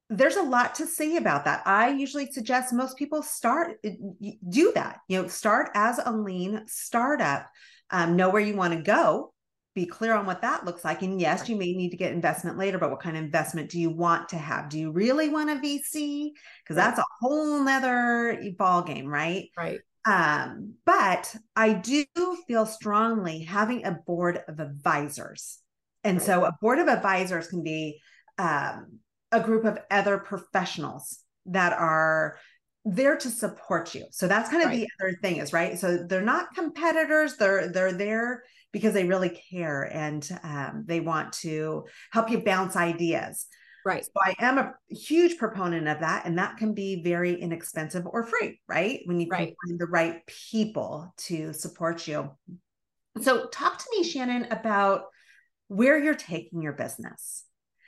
there's 0.10 0.36
a 0.36 0.44
lot 0.44 0.75
to 0.75 0.86
say 0.86 1.16
about 1.16 1.46
that. 1.46 1.63
I 1.66 1.90
usually 1.90 2.32
suggest 2.32 2.74
most 2.74 2.98
people 2.98 3.24
start 3.24 3.78
do 3.82 4.72
that. 4.75 5.00
You 5.08 5.22
know, 5.22 5.28
start 5.28 5.70
as 5.74 6.00
a 6.04 6.12
lean 6.12 6.63
startup. 6.68 7.50
Um, 7.90 8.16
know 8.16 8.30
where 8.30 8.42
you 8.42 8.56
want 8.56 8.74
to 8.74 8.82
go. 8.82 9.34
Be 9.75 9.86
clear 9.88 10.13
on 10.13 10.28
what 10.28 10.42
that 10.42 10.66
looks 10.66 10.86
like. 10.86 11.02
And 11.02 11.20
yes, 11.20 11.50
you 11.50 11.56
may 11.56 11.74
need 11.74 11.90
to 11.92 11.98
get 11.98 12.12
investment 12.12 12.60
later, 12.60 12.78
but 12.78 12.92
what 12.92 13.02
kind 13.02 13.18
of 13.18 13.24
investment 13.24 13.72
do 13.72 13.80
you 13.80 13.90
want 13.90 14.30
to 14.30 14.38
have? 14.38 14.70
Do 14.70 14.78
you 14.78 14.92
really 14.92 15.30
want 15.30 15.50
a 15.50 15.56
VC? 15.56 16.30
Because 16.63 16.75
that's 16.75 17.00
a 17.00 17.06
whole 17.20 17.63
nother 17.63 18.40
ball 18.58 18.84
game, 18.84 19.08
right? 19.08 19.50
Right. 19.58 19.80
Um, 20.06 20.75
but 20.86 21.36
I 21.56 21.74
do 21.74 22.06
feel 22.48 22.66
strongly 22.66 23.40
having 23.40 23.86
a 23.86 23.94
board 24.06 24.44
of 24.48 24.60
advisors. 24.60 25.60
And 26.04 26.22
so 26.22 26.44
a 26.44 26.56
board 26.62 26.80
of 26.80 26.90
advisors 26.90 27.48
can 27.48 27.63
be 27.63 28.02
um, 28.38 29.00
a 29.32 29.40
group 29.40 29.66
of 29.66 29.80
other 29.90 30.18
professionals 30.18 31.20
that 31.48 31.74
are 31.74 32.38
there 32.86 33.18
to 33.18 33.30
support 33.30 33.96
you. 33.96 34.06
So 34.12 34.28
that's 34.28 34.50
kind 34.50 34.63
of 34.63 34.70
right. 34.70 34.80
the 34.80 34.88
other 35.00 35.18
thing 35.22 35.38
is 35.38 35.54
right. 35.54 35.78
So 35.78 35.98
they're 35.98 36.22
not 36.22 36.54
competitors. 36.54 37.38
They're 37.38 37.70
they're 37.70 37.94
there 37.94 38.44
because 38.72 38.94
they 38.94 39.06
really 39.06 39.42
care 39.52 39.84
and 39.84 40.28
um, 40.44 40.84
they 40.86 41.00
want 41.00 41.34
to 41.34 41.86
help 42.12 42.30
you 42.30 42.44
bounce 42.44 42.75
ideas. 42.75 43.48
Right. 43.86 44.06
So 44.06 44.12
I 44.18 44.34
am 44.40 44.58
a 44.58 44.74
huge 44.90 45.38
proponent 45.38 45.88
of 45.88 46.00
that, 46.00 46.25
and 46.25 46.38
that 46.38 46.58
can 46.58 46.74
be 46.74 47.04
very 47.04 47.40
inexpensive 47.40 48.06
or 48.06 48.24
free. 48.24 48.62
Right 48.68 49.02
when 49.06 49.20
you 49.20 49.28
right. 49.30 49.54
find 49.66 49.80
the 49.80 49.88
right 49.88 50.25
people 50.25 51.13
to 51.25 51.54
support 51.54 52.08
you. 52.08 52.32
So 53.22 53.48
talk 53.48 53.78
to 53.78 53.86
me, 53.92 54.04
Shannon, 54.04 54.48
about 54.52 55.04
where 55.68 56.02
you're 56.02 56.16
taking 56.16 56.62
your 56.62 56.74
business 56.74 57.46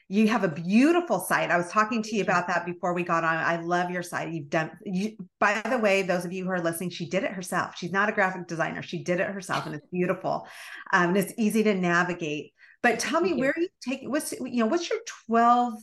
you 0.08 0.28
have 0.28 0.44
a 0.44 0.48
beautiful 0.48 1.20
site. 1.20 1.50
I 1.50 1.58
was 1.58 1.72
talking 1.72 2.04
to 2.04 2.16
you 2.16 2.22
about 2.22 2.48
that 2.48 2.66
before 2.66 2.94
we 2.94 3.04
got 3.04 3.24
on. 3.24 3.38
I 3.38 3.60
love 3.62 3.90
your 3.90 4.04
site. 4.04 4.32
You've 4.32 4.50
done 4.50 4.72
you 4.86 5.16
by 5.40 5.62
the 5.68 5.80
way, 5.80 6.04
those 6.04 6.26
of 6.26 6.32
you 6.32 6.44
who 6.44 6.52
are 6.52 6.62
listening, 6.62 6.92
she 6.92 7.10
did 7.10 7.24
it 7.24 7.32
herself. 7.32 7.76
She's 7.76 7.92
not 7.92 8.10
a 8.10 8.12
graphic 8.12 8.48
designer. 8.48 8.84
She 8.84 9.04
did 9.04 9.20
it 9.20 9.30
herself 9.30 9.66
and 9.66 9.74
it's 9.74 9.88
beautiful. 9.92 10.48
Um, 10.94 11.10
and 11.10 11.18
it's 11.18 11.34
easy 11.38 11.64
to 11.64 11.74
navigate. 11.74 12.54
But 12.84 13.00
tell 13.00 13.20
me 13.20 13.34
where 13.34 13.54
you 13.58 13.68
take 13.82 14.02
what's 14.04 14.32
you 14.34 14.58
know, 14.58 14.68
what's 14.68 14.90
your 14.90 15.00
12 15.28 15.74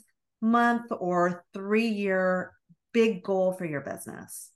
month 0.41 0.93
or 0.93 1.45
three 1.53 1.89
year 1.89 2.53
big 2.93 3.25
goal 3.25 3.55
for 3.55 3.65
your 3.65 3.81
business? 3.81 4.52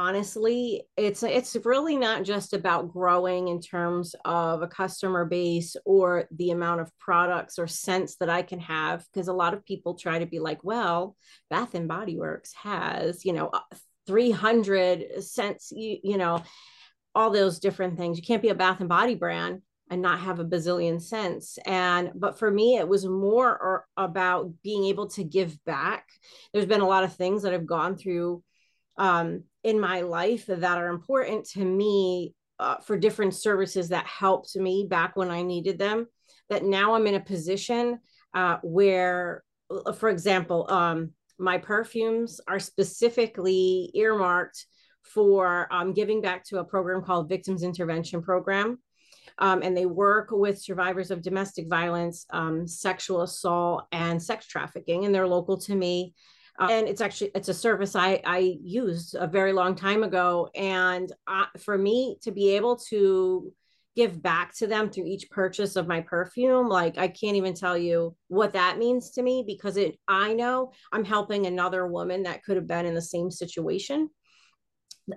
Honestly 0.00 0.82
it's 0.96 1.22
it's 1.22 1.56
really 1.64 1.96
not 1.96 2.24
just 2.24 2.54
about 2.54 2.92
growing 2.92 3.48
in 3.48 3.60
terms 3.60 4.14
of 4.24 4.62
a 4.62 4.68
customer 4.68 5.24
base 5.24 5.76
or 5.84 6.26
the 6.32 6.50
amount 6.50 6.80
of 6.80 6.90
products 6.98 7.58
or 7.58 7.66
scents 7.66 8.16
that 8.16 8.30
i 8.30 8.42
can 8.42 8.60
have 8.60 9.04
because 9.12 9.28
a 9.28 9.32
lot 9.32 9.52
of 9.52 9.64
people 9.64 9.94
try 9.94 10.18
to 10.18 10.26
be 10.26 10.38
like 10.38 10.64
well 10.64 11.16
bath 11.50 11.74
and 11.74 11.88
body 11.88 12.16
works 12.16 12.52
has 12.54 13.24
you 13.24 13.32
know 13.32 13.48
uh, 13.52 13.60
300 14.06 15.22
scents 15.22 15.70
you, 15.70 15.98
you 16.02 16.16
know 16.16 16.42
all 17.14 17.30
those 17.30 17.58
different 17.58 17.96
things. 17.96 18.16
You 18.16 18.24
can't 18.24 18.42
be 18.42 18.48
a 18.48 18.54
bath 18.54 18.80
and 18.80 18.88
body 18.88 19.14
brand 19.14 19.62
and 19.90 20.00
not 20.00 20.20
have 20.20 20.38
a 20.38 20.44
bazillion 20.44 21.02
scents. 21.02 21.58
And 21.66 22.12
but 22.14 22.38
for 22.38 22.50
me 22.50 22.76
it 22.76 22.88
was 22.88 23.06
more 23.06 23.86
about 23.96 24.52
being 24.62 24.84
able 24.84 25.08
to 25.10 25.24
give 25.24 25.62
back. 25.64 26.06
There's 26.52 26.66
been 26.66 26.80
a 26.80 26.88
lot 26.88 27.04
of 27.04 27.14
things 27.14 27.42
that 27.42 27.54
i've 27.54 27.66
gone 27.66 27.96
through 27.96 28.42
um, 28.96 29.44
in 29.64 29.78
my 29.78 30.02
life 30.02 30.46
that 30.46 30.78
are 30.78 30.88
important 30.88 31.48
to 31.50 31.64
me 31.64 32.34
uh, 32.58 32.76
for 32.76 32.98
different 32.98 33.34
services 33.34 33.88
that 33.88 34.06
helped 34.06 34.54
me 34.56 34.86
back 34.88 35.16
when 35.16 35.30
I 35.30 35.42
needed 35.42 35.78
them. 35.78 36.06
That 36.50 36.64
now 36.64 36.94
I'm 36.94 37.06
in 37.06 37.14
a 37.14 37.20
position 37.20 38.00
uh, 38.34 38.58
where, 38.62 39.42
uh, 39.70 39.92
for 39.92 40.10
example, 40.10 40.70
um, 40.70 41.12
my 41.38 41.58
perfumes 41.58 42.40
are 42.46 42.58
specifically 42.58 43.90
earmarked 43.94 44.66
for 45.02 45.66
um, 45.72 45.92
giving 45.92 46.20
back 46.20 46.44
to 46.44 46.58
a 46.58 46.64
program 46.64 47.02
called 47.02 47.28
Victims 47.28 47.62
Intervention 47.62 48.22
Program. 48.22 48.78
Um, 49.38 49.62
and 49.62 49.74
they 49.74 49.86
work 49.86 50.28
with 50.30 50.60
survivors 50.60 51.10
of 51.10 51.22
domestic 51.22 51.66
violence, 51.66 52.26
um, 52.30 52.66
sexual 52.66 53.22
assault, 53.22 53.86
and 53.90 54.22
sex 54.22 54.46
trafficking. 54.46 55.06
And 55.06 55.14
they're 55.14 55.26
local 55.26 55.56
to 55.62 55.74
me 55.74 56.14
and 56.68 56.88
it's 56.88 57.00
actually 57.00 57.30
it's 57.34 57.48
a 57.48 57.54
service 57.54 57.96
I 57.96 58.20
I 58.24 58.56
used 58.62 59.14
a 59.14 59.26
very 59.26 59.52
long 59.52 59.74
time 59.74 60.02
ago, 60.02 60.48
and 60.54 61.10
uh, 61.26 61.46
for 61.58 61.76
me 61.78 62.18
to 62.22 62.30
be 62.30 62.56
able 62.56 62.76
to 62.90 63.52
give 63.96 64.22
back 64.22 64.54
to 64.54 64.66
them 64.66 64.88
through 64.88 65.04
each 65.04 65.28
purchase 65.30 65.74
of 65.74 65.88
my 65.88 66.00
perfume 66.00 66.68
like 66.68 66.96
i 66.96 67.08
can't 67.08 67.36
even 67.36 67.52
tell 67.52 67.76
you 67.76 68.14
what 68.28 68.52
that 68.52 68.78
means 68.78 69.10
to 69.10 69.20
me 69.20 69.42
because 69.44 69.76
it 69.76 69.98
i 70.06 70.32
know 70.32 70.70
i'm 70.92 71.04
helping 71.04 71.44
another 71.44 71.88
woman 71.88 72.22
that 72.22 72.42
could 72.44 72.54
have 72.56 72.68
been 72.68 72.86
in 72.86 72.94
the 72.94 73.02
same 73.02 73.30
situation. 73.30 74.08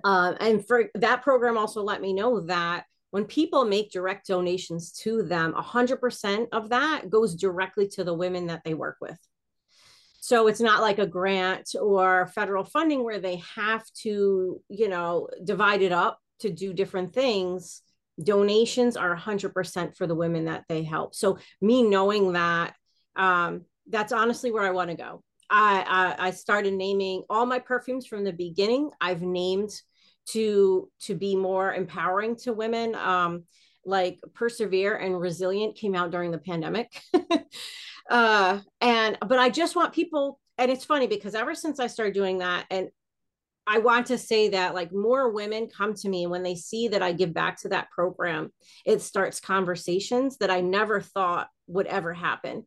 Uh, 0.02 0.34
and 0.40 0.66
for 0.66 0.86
that 0.94 1.22
program 1.22 1.56
also 1.56 1.82
let 1.82 2.00
me 2.00 2.12
know 2.12 2.40
that 2.40 2.84
when 3.10 3.24
people 3.24 3.64
make 3.64 3.92
direct 3.92 4.26
donations 4.26 4.90
to 4.90 5.22
them 5.22 5.54
100% 5.54 6.46
of 6.52 6.68
that 6.70 7.08
goes 7.10 7.36
directly 7.36 7.86
to 7.86 8.02
the 8.02 8.14
women 8.14 8.46
that 8.48 8.62
they 8.64 8.74
work 8.74 8.96
with 9.00 9.18
so 10.24 10.46
it's 10.46 10.62
not 10.62 10.80
like 10.80 10.98
a 10.98 11.06
grant 11.06 11.74
or 11.78 12.28
federal 12.28 12.64
funding 12.64 13.04
where 13.04 13.20
they 13.20 13.42
have 13.56 13.84
to, 14.00 14.58
you 14.70 14.88
know, 14.88 15.28
divide 15.44 15.82
it 15.82 15.92
up 15.92 16.18
to 16.38 16.48
do 16.48 16.72
different 16.72 17.12
things. 17.12 17.82
Donations 18.18 18.96
are 18.96 19.14
100% 19.14 19.94
for 19.94 20.06
the 20.06 20.14
women 20.14 20.46
that 20.46 20.64
they 20.66 20.82
help. 20.82 21.14
So 21.14 21.36
me 21.60 21.82
knowing 21.82 22.32
that, 22.32 22.74
um, 23.16 23.66
that's 23.90 24.14
honestly 24.14 24.50
where 24.50 24.62
I 24.62 24.70
want 24.70 24.88
to 24.88 24.96
go. 24.96 25.22
I, 25.50 26.16
I 26.18 26.28
I 26.28 26.30
started 26.30 26.72
naming 26.72 27.24
all 27.28 27.44
my 27.44 27.58
perfumes 27.58 28.06
from 28.06 28.24
the 28.24 28.32
beginning. 28.32 28.92
I've 29.02 29.20
named 29.20 29.72
to 30.28 30.90
to 31.02 31.14
be 31.14 31.36
more 31.36 31.74
empowering 31.74 32.36
to 32.36 32.54
women. 32.54 32.94
Um, 32.94 33.44
like 33.84 34.18
persevere 34.32 34.96
and 34.96 35.20
resilient 35.20 35.76
came 35.76 35.94
out 35.94 36.10
during 36.10 36.30
the 36.30 36.38
pandemic 36.38 36.98
uh 38.10 38.60
and 38.80 39.18
but 39.26 39.38
i 39.38 39.48
just 39.48 39.76
want 39.76 39.92
people 39.92 40.38
and 40.58 40.70
it's 40.70 40.84
funny 40.84 41.06
because 41.06 41.34
ever 41.34 41.54
since 41.54 41.80
i 41.80 41.86
started 41.86 42.14
doing 42.14 42.38
that 42.38 42.66
and 42.70 42.88
i 43.66 43.78
want 43.78 44.06
to 44.06 44.18
say 44.18 44.48
that 44.50 44.74
like 44.74 44.92
more 44.92 45.30
women 45.30 45.68
come 45.68 45.94
to 45.94 46.08
me 46.08 46.26
when 46.26 46.42
they 46.42 46.54
see 46.54 46.88
that 46.88 47.02
i 47.02 47.12
give 47.12 47.32
back 47.32 47.60
to 47.60 47.68
that 47.68 47.90
program 47.90 48.52
it 48.84 49.00
starts 49.00 49.40
conversations 49.40 50.36
that 50.38 50.50
i 50.50 50.60
never 50.60 51.00
thought 51.00 51.48
would 51.66 51.86
ever 51.86 52.12
happen. 52.12 52.64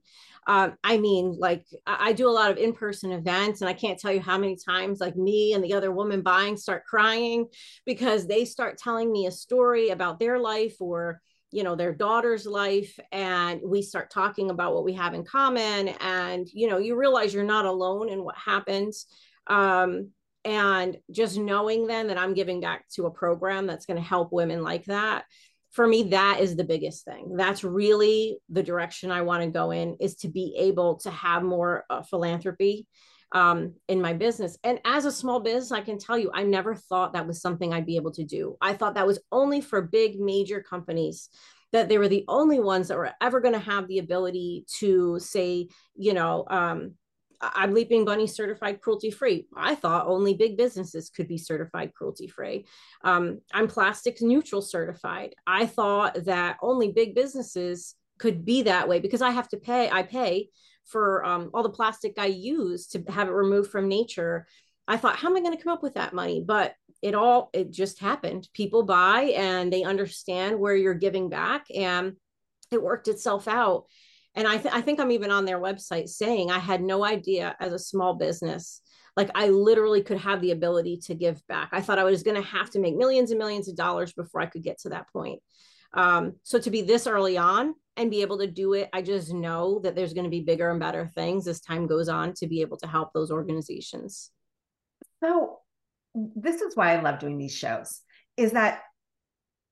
Um, 0.48 0.76
I 0.84 0.98
mean, 0.98 1.36
like 1.38 1.66
I 1.86 2.14
do 2.14 2.30
a 2.30 2.32
lot 2.32 2.52
of 2.52 2.58
in-person 2.58 3.12
events, 3.12 3.62
and 3.62 3.70
I 3.70 3.74
can't 3.74 4.00
tell 4.00 4.14
you 4.14 4.22
how 4.22 4.38
many 4.38 4.56
times, 4.56 5.00
like 5.00 5.18
me 5.18 5.54
and 5.54 5.64
the 5.64 5.74
other 5.74 5.92
woman 5.92 6.22
buying, 6.22 6.56
start 6.56 6.86
crying 6.86 7.48
because 7.86 8.28
they 8.28 8.46
start 8.46 8.78
telling 8.78 9.12
me 9.12 9.26
a 9.26 9.32
story 9.32 9.90
about 9.90 10.20
their 10.20 10.40
life 10.40 10.76
or 10.80 11.22
you 11.52 11.64
know 11.64 11.76
their 11.76 11.94
daughter's 11.94 12.46
life 12.46 13.00
and 13.12 13.62
we 13.64 13.82
start 13.82 14.10
talking 14.10 14.50
about 14.50 14.74
what 14.74 14.84
we 14.84 14.94
have 14.94 15.14
in 15.14 15.24
common 15.24 15.90
and 16.02 16.48
you 16.54 16.68
know 16.68 16.78
you 16.78 16.96
realize 16.96 17.34
you're 17.34 17.44
not 17.44 17.66
alone 17.66 18.10
in 18.10 18.24
what 18.24 18.36
happens 18.38 19.06
um, 19.48 20.10
and 20.44 20.98
just 21.12 21.38
knowing 21.38 21.88
then 21.88 22.08
that 22.08 22.18
i'm 22.18 22.34
giving 22.34 22.60
back 22.60 22.88
to 22.90 23.06
a 23.06 23.12
program 23.12 23.66
that's 23.66 23.86
going 23.86 23.98
to 23.98 24.08
help 24.08 24.32
women 24.32 24.62
like 24.62 24.86
that 24.86 25.26
for 25.72 25.88
me 25.88 26.04
that 26.10 26.40
is 26.40 26.56
the 26.56 26.64
biggest 26.64 27.06
thing. 27.06 27.36
That's 27.36 27.64
really 27.64 28.40
the 28.50 28.64
direction 28.64 29.12
i 29.12 29.22
want 29.22 29.44
to 29.44 29.50
go 29.50 29.72
in 29.72 29.98
is 30.00 30.16
to 30.18 30.28
be 30.28 30.56
able 30.58 30.98
to 31.00 31.12
have 31.12 31.44
more 31.44 31.86
uh, 31.90 32.02
philanthropy 32.02 32.88
um, 33.32 33.74
in 33.88 34.02
my 34.02 34.14
business. 34.14 34.58
And 34.64 34.80
as 34.86 35.06
a 35.06 35.12
small 35.12 35.40
business, 35.40 35.72
I 35.72 35.82
can 35.82 35.98
tell 35.98 36.18
you, 36.18 36.32
I 36.34 36.44
never 36.44 36.76
thought 36.76 37.14
that 37.14 37.28
was 37.28 37.42
something 37.42 37.74
I'd 37.74 37.86
be 37.86 37.98
able 37.98 38.12
to 38.14 38.24
do. 38.24 38.56
I 38.62 38.74
thought 38.74 38.96
that 38.96 39.08
was 39.08 39.20
only 39.32 39.62
for 39.62 39.82
big, 39.82 40.20
major 40.20 40.62
companies 40.62 41.30
that 41.74 41.90
they 41.90 41.98
were 41.98 42.08
the 42.08 42.24
only 42.28 42.60
ones 42.60 42.88
that 42.88 42.98
were 42.98 43.12
ever 43.22 43.42
going 43.42 43.54
to 43.54 43.60
have 43.60 43.88
the 43.88 44.00
ability 44.00 44.66
to 44.80 45.20
say, 45.20 45.68
you 45.96 46.14
know, 46.14 46.46
um, 46.50 46.94
I'm 47.42 47.74
Leaping 47.74 48.06
Bunny 48.06 48.26
certified 48.26 48.82
cruelty 48.82 49.12
free. 49.12 49.48
I 49.56 49.76
thought 49.76 50.08
only 50.08 50.34
big 50.34 50.58
businesses 50.58 51.10
could 51.10 51.28
be 51.28 51.38
certified 51.38 51.94
cruelty 51.94 52.28
free. 52.28 52.66
Um, 53.04 53.42
I'm 53.54 53.68
plastics 53.68 54.22
neutral 54.22 54.62
certified. 54.62 55.36
I 55.46 55.66
thought 55.68 56.26
that 56.26 56.58
only 56.62 56.92
big 56.92 57.14
businesses 57.14 57.96
could 58.18 58.44
be 58.44 58.64
that 58.64 58.88
way 58.88 59.00
because 59.00 59.22
I 59.22 59.32
have 59.32 59.48
to 59.50 59.58
pay, 59.58 59.90
I 59.92 60.02
pay 60.02 60.50
for 60.88 61.24
um, 61.26 61.50
all 61.54 61.64
the 61.64 61.70
plastic 61.70 62.14
I 62.18 62.28
use 62.28 62.88
to 62.88 63.04
have 63.10 63.28
it 63.28 63.34
removed 63.34 63.72
from 63.72 63.88
nature. 63.88 64.48
I 64.88 64.98
thought, 64.98 65.18
how 65.18 65.30
am 65.30 65.36
I 65.36 65.42
going 65.42 65.56
to 65.56 65.62
come 65.62 65.74
up 65.74 65.84
with 65.84 65.96
that 65.96 66.14
money? 66.14 66.44
But 66.46 66.74
it 67.02 67.14
all, 67.14 67.50
it 67.54 67.72
just 67.72 68.00
happened. 68.00 68.48
People 68.54 68.84
buy 68.84 69.34
and 69.36 69.72
they 69.72 69.84
understand 69.84 70.58
where 70.58 70.76
you're 70.76 70.94
giving 70.94 71.30
back 71.30 71.66
and 71.76 72.14
it 72.72 72.82
worked 72.82 73.08
itself 73.08 73.48
out. 73.48 73.86
And 74.34 74.48
I, 74.48 74.58
th- 74.58 74.74
I 74.74 74.82
think 74.82 75.00
I'm 75.00 75.12
even 75.12 75.32
on 75.32 75.46
their 75.46 75.60
website 75.60 76.08
saying 76.10 76.52
I 76.52 76.60
had 76.60 76.82
no 76.82 77.04
idea 77.04 77.56
as 77.60 77.74
a 77.74 77.80
small 77.80 78.16
business 78.16 78.82
like 79.18 79.32
I 79.34 79.50
literally 79.50 80.04
could 80.04 80.20
have 80.20 80.42
the 80.42 80.52
ability 80.52 80.98
to 81.06 81.16
give 81.16 81.46
back. 81.48 81.70
I 81.72 81.82
thought 81.82 81.98
I 81.98 82.04
was 82.04 82.22
going 82.22 82.42
to 82.42 82.48
have 82.48 82.70
to 82.70 82.80
make 82.80 82.96
millions 82.96 83.32
and 83.32 83.40
millions 83.40 83.68
of 83.68 83.76
dollars 83.76 84.14
before 84.14 84.40
I 84.40 84.46
could 84.46 84.62
get 84.62 84.80
to 84.82 84.90
that 84.90 85.12
point. 85.12 85.42
Um, 85.94 86.34
so 86.44 86.60
to 86.60 86.70
be 86.70 86.82
this 86.82 87.08
early 87.08 87.38
on 87.38 87.74
and 87.96 88.12
be 88.12 88.22
able 88.22 88.38
to 88.40 88.48
do 88.48 88.74
it, 88.74 88.90
I 88.94 89.02
just 89.02 89.34
know 89.34 89.80
that 89.84 89.96
there's 89.96 90.14
going 90.14 90.26
to 90.26 90.30
be 90.30 90.42
bigger 90.42 90.70
and 90.70 90.80
better 90.80 91.12
things 91.16 91.48
as 91.48 91.62
time 91.62 91.88
goes 91.88 92.10
on 92.10 92.34
to 92.36 92.48
be 92.48 92.62
able 92.62 92.78
to 92.78 92.88
help 92.88 93.14
those 93.14 93.32
organizations. 93.32 94.32
So 95.24 95.60
this 96.14 96.62
is 96.62 96.76
why 96.76 96.94
I 96.94 97.02
love 97.02 97.20
doing 97.20 97.38
these 97.38 97.56
shows 97.56 98.02
is 98.36 98.52
that 98.52 98.82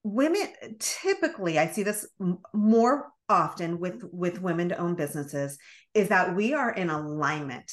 women 0.04 0.48
typically 0.80 1.58
I 1.58 1.68
see 1.68 1.84
this 1.84 2.08
more 2.54 3.10
often 3.28 3.80
with 3.80 4.04
with 4.12 4.42
women 4.42 4.70
to 4.70 4.78
own 4.78 4.96
businesses 4.96 5.58
is 5.94 6.10
that 6.10 6.36
we 6.36 6.54
are 6.54 6.72
in 6.72 6.90
alignment 6.90 7.72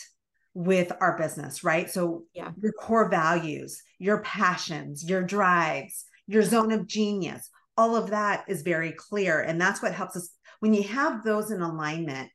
with 0.55 0.93
our 1.01 1.17
business, 1.17 1.65
right? 1.65 1.91
So 1.91 2.25
yeah. 2.35 2.51
your 2.61 2.73
core 2.73 3.09
values, 3.09 3.83
your 3.99 4.23
passions, 4.23 5.09
your 5.09 5.23
drives, 5.23 6.05
your 6.27 6.43
zone 6.43 6.73
of 6.73 6.87
genius, 6.87 7.49
all 7.77 7.97
of 7.97 8.11
that 8.11 8.45
is 8.49 8.63
very 8.63 8.93
clear 8.93 9.41
and 9.41 9.61
that's 9.61 9.83
what 9.83 9.95
helps 9.95 10.17
us 10.17 10.31
when 10.61 10.75
you 10.75 10.83
have 10.83 11.25
those 11.25 11.51
in 11.51 11.61
alignment 11.63 12.31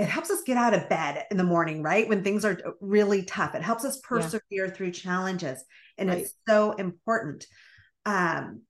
it 0.00 0.08
helps 0.08 0.30
us 0.30 0.42
get 0.46 0.56
out 0.56 0.72
of 0.72 0.88
bed 0.88 1.26
in 1.30 1.36
the 1.36 1.44
morning, 1.44 1.82
right? 1.82 2.08
When 2.08 2.24
things 2.24 2.42
are 2.42 2.58
really 2.80 3.22
tough, 3.22 3.54
it 3.54 3.60
helps 3.60 3.84
us 3.84 4.00
persevere 4.00 4.40
yeah. 4.50 4.70
through 4.70 4.92
challenges. 4.92 5.62
And 5.98 6.08
right. 6.08 6.20
it's 6.20 6.32
so 6.48 6.72
important. 6.72 7.46
Um, 8.06 8.62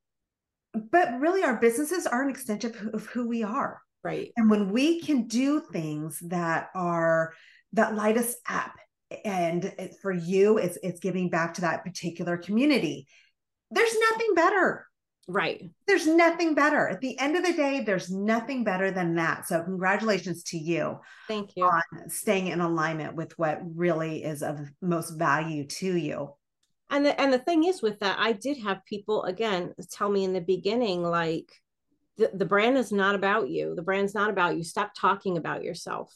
but 0.75 1.21
really, 1.21 1.45
our 1.45 1.55
businesses 1.61 2.05
are 2.09 2.21
an 2.21 2.31
extension 2.31 2.90
of 2.93 3.07
who 3.07 3.29
we 3.29 3.45
are. 3.45 3.81
Right. 4.02 4.33
And 4.37 4.50
when 4.50 4.73
we 4.73 5.02
can 5.02 5.29
do 5.29 5.61
things 5.61 6.19
that 6.31 6.71
are, 6.75 7.33
that 7.75 7.95
light 7.95 8.17
us 8.19 8.35
up, 8.49 8.73
and 9.25 9.73
for 10.02 10.11
you, 10.11 10.59
it's, 10.59 10.79
it's 10.83 10.99
giving 10.99 11.31
back 11.31 11.55
to 11.55 11.61
that 11.61 11.85
particular 11.85 12.38
community. 12.38 13.07
There's 13.71 13.95
nothing 14.11 14.35
better 14.35 14.85
Right. 15.28 15.70
There's 15.86 16.06
nothing 16.06 16.54
better. 16.54 16.88
At 16.88 17.00
the 17.00 17.18
end 17.18 17.36
of 17.36 17.44
the 17.44 17.52
day, 17.52 17.80
there's 17.80 18.10
nothing 18.10 18.64
better 18.64 18.90
than 18.90 19.14
that. 19.16 19.46
So, 19.46 19.62
congratulations 19.62 20.42
to 20.44 20.58
you. 20.58 20.98
Thank 21.28 21.56
you. 21.56 21.64
On 21.64 21.82
staying 22.08 22.48
in 22.48 22.60
alignment 22.60 23.14
with 23.14 23.38
what 23.38 23.60
really 23.62 24.24
is 24.24 24.42
of 24.42 24.58
most 24.80 25.10
value 25.10 25.66
to 25.66 25.96
you. 25.96 26.34
And 26.90 27.06
the 27.06 27.20
and 27.20 27.32
the 27.32 27.38
thing 27.38 27.64
is 27.64 27.82
with 27.82 28.00
that, 28.00 28.16
I 28.18 28.32
did 28.32 28.58
have 28.58 28.84
people 28.84 29.22
again 29.24 29.72
tell 29.92 30.10
me 30.10 30.24
in 30.24 30.32
the 30.32 30.40
beginning, 30.40 31.02
like 31.02 31.52
the, 32.16 32.30
the 32.34 32.44
brand 32.44 32.76
is 32.76 32.90
not 32.90 33.14
about 33.14 33.48
you. 33.48 33.74
The 33.76 33.82
brand's 33.82 34.14
not 34.14 34.30
about 34.30 34.56
you. 34.56 34.64
Stop 34.64 34.92
talking 34.98 35.36
about 35.36 35.62
yourself. 35.62 36.12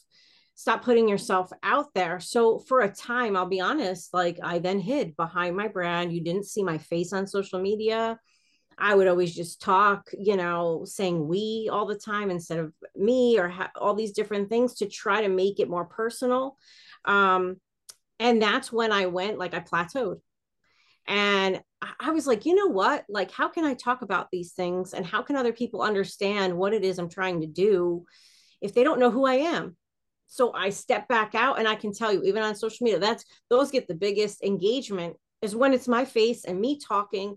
Stop 0.57 0.85
putting 0.85 1.09
yourself 1.09 1.51
out 1.63 1.95
there. 1.95 2.19
So 2.21 2.59
for 2.59 2.81
a 2.81 2.93
time, 2.93 3.37
I'll 3.37 3.47
be 3.47 3.61
honest, 3.61 4.13
like 4.13 4.39
I 4.43 4.59
then 4.59 4.81
hid 4.81 5.17
behind 5.17 5.57
my 5.57 5.69
brand. 5.69 6.13
You 6.13 6.23
didn't 6.23 6.47
see 6.47 6.63
my 6.65 6.79
face 6.79 7.13
on 7.13 7.27
social 7.27 7.61
media 7.61 8.19
I 8.79 8.95
would 8.95 9.09
always 9.09 9.35
just 9.35 9.61
talk, 9.61 10.11
you 10.19 10.37
know, 10.37 10.85
saying 10.85 11.27
we 11.27 11.69
all 11.73 11.87
the 11.87 11.95
time 11.95 12.31
instead 12.31 12.59
of 12.59 12.73
me 12.97 13.39
or 13.39 13.49
ha- 13.49 13.71
all 13.77 13.95
these 13.95 14.13
different 14.13 14.49
things 14.49 14.75
to 14.75 14.89
try 14.89 15.23
to 15.23 15.29
make 15.29 15.61
it 15.61 15.71
more 15.71 15.85
personal. 15.85 16.57
Um, 17.05 17.57
and 18.19 18.41
that's 18.41 18.73
when 18.73 18.93
I 18.93 19.07
went, 19.07 19.39
like, 19.39 19.55
I 19.55 19.61
plateaued. 19.61 20.21
And 21.07 21.61
I 22.01 22.11
was 22.13 22.27
like, 22.27 22.47
you 22.47 22.55
know 22.55 22.69
what? 22.69 23.05
Like, 23.09 23.31
how 23.31 23.49
can 23.49 23.65
I 23.65 23.75
talk 23.75 24.03
about 24.03 24.29
these 24.31 24.53
things 24.53 24.95
and 24.95 25.05
how 25.05 25.23
can 25.23 25.37
other 25.37 25.53
people 25.53 25.83
understand 25.83 26.57
what 26.57 26.73
it 26.73 26.83
is 26.83 26.99
I'm 26.99 27.11
trying 27.11 27.43
to 27.43 27.47
do 27.47 28.05
if 28.63 28.73
they 28.73 28.85
don't 28.85 29.01
know 29.01 29.11
who 29.11 29.27
I 29.27 29.35
am? 29.35 29.77
So 30.27 30.53
I 30.55 30.71
step 30.71 31.07
back 31.07 31.35
out 31.35 31.59
and 31.59 31.69
I 31.69 31.75
can 31.75 31.93
tell 31.93 32.13
you, 32.13 32.23
even 32.23 32.43
on 32.43 32.55
social 32.55 32.85
media, 32.85 32.99
that's 32.99 33.25
those 33.51 33.71
get 33.71 33.87
the 33.87 33.95
biggest 33.95 34.43
engagement 34.43 35.17
is 35.43 35.55
when 35.55 35.75
it's 35.75 35.87
my 35.87 36.07
face 36.07 36.45
and 36.45 36.59
me 36.59 36.79
talking 36.79 37.37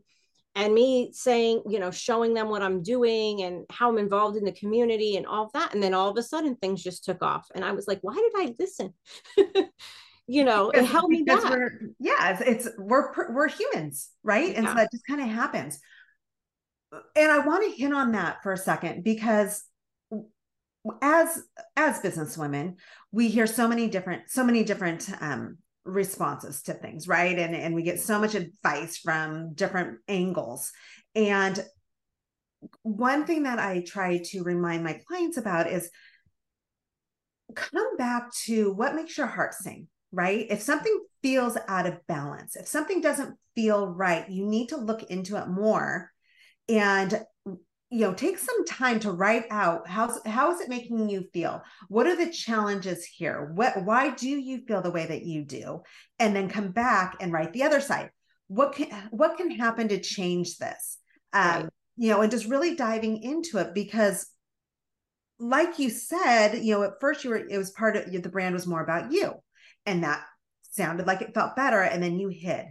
and 0.58 0.74
me 0.74 1.12
saying, 1.14 1.62
you 1.70 1.80
know, 1.80 1.92
showing 1.92 2.34
them 2.34 2.50
what 2.50 2.64
I'm 2.64 2.82
doing 2.82 3.44
and 3.44 3.64
how 3.70 3.90
I'm 3.90 4.00
involved 4.00 4.38
in 4.38 4.44
the 4.44 4.52
community 4.52 5.16
and 5.16 5.28
all 5.28 5.46
of 5.46 5.54
that. 5.54 5.72
And 5.76 5.84
then 5.84 5.94
all 5.94 6.10
of 6.10 6.18
a 6.18 6.24
sudden 6.24 6.56
things 6.56 6.82
just 6.82 7.06
took 7.06 7.22
off. 7.22 7.46
And 7.54 7.64
I 7.64 7.74
was 7.74 7.88
like, 7.88 8.00
why 8.02 8.16
did 8.16 8.32
I 8.36 8.56
listen? 8.58 8.92
you 10.28 10.44
know, 10.44 10.72
because, 10.72 10.88
it 10.88 10.92
held 10.92 11.12
me 11.12 11.22
back. 11.22 11.44
yeah, 12.00 12.32
it's, 12.32 12.66
it's, 12.66 12.76
we're 12.80 13.14
we're 13.32 13.48
humans, 13.48 14.10
right? 14.24 14.50
Yeah. 14.50 14.58
And 14.58 14.68
so 14.68 14.74
that 14.74 14.90
just 14.92 15.06
kind 15.06 15.22
of 15.22 15.28
happens. 15.28 15.80
And 17.16 17.32
I 17.32 17.46
want 17.46 17.64
to 17.64 17.80
hit 17.80 17.94
on 17.94 18.14
that 18.14 18.42
for 18.42 18.52
a 18.52 18.58
second 18.58 19.04
because 19.04 19.64
as 21.04 21.40
as 21.76 22.00
business 22.00 22.36
women, 22.36 22.78
we 23.12 23.28
hear 23.28 23.46
so 23.46 23.68
many 23.68 23.90
different 23.90 24.24
so 24.30 24.44
many 24.44 24.64
different 24.64 25.08
um 25.22 25.60
responses 25.88 26.62
to 26.64 26.74
things 26.74 27.08
right? 27.08 27.38
And 27.38 27.56
and 27.56 27.74
we 27.74 27.84
get 27.84 28.00
so 28.00 28.20
much 28.20 28.36
advice 28.36 28.98
from 28.98 29.54
different 29.54 30.00
angles. 30.08 30.72
And 31.16 31.64
one 32.82 33.26
thing 33.26 33.44
that 33.44 33.60
i 33.60 33.84
try 33.86 34.18
to 34.18 34.42
remind 34.44 34.84
my 34.84 35.00
clients 35.08 35.38
about 35.38 35.68
is 35.68 35.90
come 37.56 37.96
back 37.98 38.34
to 38.34 38.74
what 38.74 38.96
makes 38.96 39.18
your 39.18 39.28
heart 39.28 39.54
sing 39.54 39.88
right? 40.14 40.48
If 40.50 40.62
something 40.62 41.04
feels 41.22 41.58
out 41.68 41.86
of 41.86 42.06
balance 42.08 42.56
if 42.56 42.68
something 42.68 43.02
doesn't 43.02 43.38
feel 43.56 43.88
right 43.88 44.30
you 44.30 44.46
need 44.46 44.70
to 44.70 44.78
look 44.78 45.04
into 45.04 45.38
it 45.38 45.48
more. 45.48 46.12
And 46.70 47.24
you 47.90 48.00
know 48.00 48.14
take 48.14 48.38
some 48.38 48.66
time 48.66 49.00
to 49.00 49.12
write 49.12 49.46
out 49.50 49.88
how's 49.88 50.20
how 50.26 50.52
is 50.52 50.62
it 50.62 50.70
making 50.70 51.10
you 51.10 51.26
feel? 51.34 51.62
What 51.88 52.08
are 52.08 52.16
the 52.16 52.32
challenges 52.32 53.06
here? 53.06 53.52
What 53.54 53.84
why 53.84 54.10
do 54.10 54.30
you 54.30 54.66
feel 54.68 54.82
the 54.82 54.92
way 54.92 55.06
that 55.06 55.24
you 55.24 55.44
do? 55.44 55.82
And 56.20 56.36
then 56.36 56.50
come 56.50 56.72
back 56.72 57.18
and 57.20 57.32
write 57.32 57.54
the 57.54 57.64
other 57.64 57.82
side. 57.82 58.12
What 58.48 58.74
can 58.74 58.90
what 59.12 59.38
can 59.38 59.52
happen 59.52 59.88
to 59.90 60.00
change 60.00 60.58
this? 60.58 60.98
Um 61.34 61.64
right. 61.64 61.70
you 61.98 62.10
know 62.10 62.22
and 62.22 62.32
just 62.32 62.48
really 62.48 62.76
diving 62.76 63.24
into 63.24 63.58
it 63.58 63.74
because 63.74 64.28
like 65.40 65.80
you 65.80 65.90
said 65.90 66.64
you 66.64 66.74
know 66.74 66.84
at 66.84 67.00
first 67.00 67.24
you 67.24 67.30
were 67.30 67.38
it 67.38 67.58
was 67.58 67.72
part 67.72 67.96
of 67.96 68.12
the 68.12 68.30
brand 68.30 68.54
was 68.54 68.66
more 68.66 68.82
about 68.82 69.12
you 69.12 69.34
and 69.86 70.04
that 70.04 70.24
sounded 70.72 71.06
like 71.06 71.22
it 71.22 71.34
felt 71.34 71.56
better 71.56 71.82
and 71.82 72.02
then 72.02 72.18
you 72.18 72.28
hid 72.28 72.66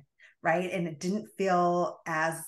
right? 0.47 0.71
And 0.71 0.87
it 0.87 1.01
didn't 1.01 1.29
feel 1.37 1.99
as 2.07 2.41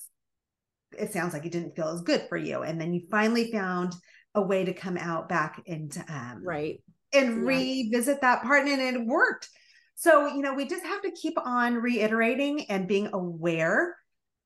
it 0.98 1.12
sounds 1.12 1.32
like 1.32 1.46
it 1.46 1.52
didn't 1.52 1.76
feel 1.76 1.88
as 1.88 2.02
good 2.02 2.26
for 2.28 2.36
you. 2.36 2.62
And 2.62 2.80
then 2.80 2.92
you 2.92 3.02
finally 3.10 3.50
found 3.50 3.94
a 4.34 4.42
way 4.42 4.64
to 4.64 4.72
come 4.72 4.96
out 4.96 5.28
back 5.28 5.62
and 5.66 5.96
um, 6.08 6.42
right. 6.44 6.82
and 7.12 7.42
yeah. 7.42 7.48
revisit 7.48 8.20
that 8.20 8.42
part 8.42 8.66
and 8.66 8.80
it 8.96 9.06
worked. 9.06 9.48
So 9.94 10.28
you 10.28 10.42
know 10.42 10.54
we 10.54 10.66
just 10.66 10.84
have 10.84 11.02
to 11.02 11.10
keep 11.10 11.34
on 11.38 11.74
reiterating 11.74 12.70
and 12.70 12.86
being 12.86 13.08
aware 13.12 13.96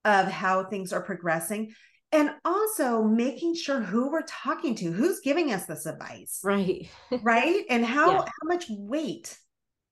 of 0.05 0.27
how 0.29 0.65
things 0.65 0.93
are 0.93 1.03
progressing 1.03 1.75
and 2.11 2.31
also 2.45 3.03
making 3.03 3.55
sure 3.55 3.81
who 3.81 4.11
we're 4.11 4.23
talking 4.23 4.75
to 4.77 4.93
who's 4.93 5.21
giving 5.21 5.53
us 5.53 5.67
this 5.67 5.87
advice. 5.87 6.41
Right. 6.43 6.89
Right? 7.23 7.65
And 7.69 7.85
how 7.85 8.13
yeah. 8.13 8.19
how 8.21 8.49
much 8.49 8.67
weight 8.69 9.37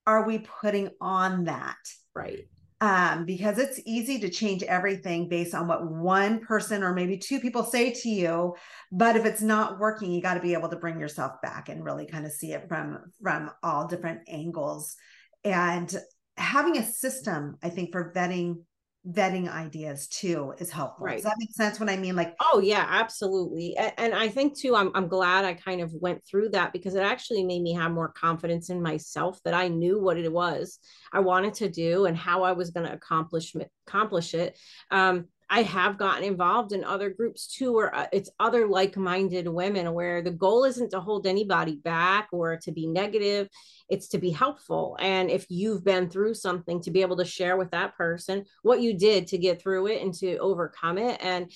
are 0.06 0.26
we 0.26 0.38
putting 0.38 0.90
on 1.00 1.44
that? 1.44 1.76
Right 2.14 2.46
um, 2.80 3.26
because 3.26 3.58
it's 3.58 3.80
easy 3.84 4.18
to 4.20 4.30
change 4.30 4.62
everything 4.62 5.28
based 5.28 5.54
on 5.54 5.68
what 5.68 5.90
one 5.90 6.40
person 6.40 6.82
or 6.82 6.94
maybe 6.94 7.18
two 7.18 7.38
people 7.38 7.62
say 7.62 7.92
to 7.92 8.08
you. 8.08 8.54
But 8.90 9.16
if 9.16 9.26
it's 9.26 9.42
not 9.42 9.78
working, 9.78 10.12
you 10.12 10.22
got 10.22 10.34
to 10.34 10.40
be 10.40 10.54
able 10.54 10.70
to 10.70 10.76
bring 10.76 10.98
yourself 10.98 11.32
back 11.42 11.68
and 11.68 11.84
really 11.84 12.06
kind 12.06 12.24
of 12.24 12.32
see 12.32 12.52
it 12.52 12.68
from 12.68 12.98
from 13.22 13.50
all 13.62 13.86
different 13.86 14.20
angles. 14.28 14.96
And 15.44 15.94
having 16.36 16.78
a 16.78 16.84
system, 16.84 17.58
I 17.62 17.68
think, 17.68 17.92
for 17.92 18.12
vetting 18.14 18.62
vetting 19.08 19.50
ideas 19.50 20.06
too 20.08 20.52
is 20.58 20.70
helpful. 20.70 21.06
Right. 21.06 21.16
Does 21.16 21.24
that 21.24 21.36
make 21.38 21.52
sense 21.52 21.80
when 21.80 21.88
I 21.88 21.96
mean 21.96 22.16
like 22.16 22.34
oh 22.38 22.60
yeah, 22.62 22.86
absolutely. 22.86 23.74
And, 23.76 23.92
and, 23.96 24.14
I 24.14 24.28
think 24.28 24.58
too 24.58 24.76
I'm 24.76 24.90
I'm 24.94 25.08
glad 25.08 25.46
I 25.46 25.54
kind 25.54 25.80
of 25.80 25.90
went 25.94 26.22
through 26.26 26.50
that 26.50 26.74
because 26.74 26.94
it 26.94 27.02
actually 27.02 27.44
made 27.44 27.62
me 27.62 27.72
have 27.72 27.92
more 27.92 28.12
confidence 28.12 28.68
in 28.68 28.82
myself 28.82 29.40
that 29.44 29.54
I 29.54 29.68
knew 29.68 29.98
what 29.98 30.18
it 30.18 30.30
was 30.30 30.78
I 31.12 31.20
wanted 31.20 31.54
to 31.54 31.70
do 31.70 32.04
and 32.04 32.16
how 32.16 32.42
I 32.42 32.52
was 32.52 32.70
going 32.70 32.86
to 32.86 32.92
accomplish 32.92 33.54
accomplish 33.86 34.34
it. 34.34 34.58
Um 34.90 35.28
I 35.52 35.62
have 35.62 35.98
gotten 35.98 36.22
involved 36.22 36.72
in 36.72 36.84
other 36.84 37.10
groups 37.10 37.48
too, 37.48 37.72
where 37.72 37.94
uh, 37.94 38.06
it's 38.12 38.30
other 38.38 38.68
like 38.68 38.96
minded 38.96 39.48
women 39.48 39.92
where 39.92 40.22
the 40.22 40.30
goal 40.30 40.64
isn't 40.64 40.90
to 40.90 41.00
hold 41.00 41.26
anybody 41.26 41.74
back 41.74 42.28
or 42.30 42.56
to 42.58 42.70
be 42.70 42.86
negative, 42.86 43.48
it's 43.88 44.08
to 44.08 44.18
be 44.18 44.30
helpful. 44.30 44.96
And 45.00 45.28
if 45.28 45.46
you've 45.48 45.84
been 45.84 46.08
through 46.08 46.34
something, 46.34 46.80
to 46.82 46.92
be 46.92 47.02
able 47.02 47.16
to 47.16 47.24
share 47.24 47.56
with 47.56 47.72
that 47.72 47.96
person 47.96 48.44
what 48.62 48.80
you 48.80 48.96
did 48.96 49.26
to 49.28 49.38
get 49.38 49.60
through 49.60 49.88
it 49.88 50.02
and 50.02 50.14
to 50.14 50.36
overcome 50.38 50.98
it. 50.98 51.18
And 51.20 51.50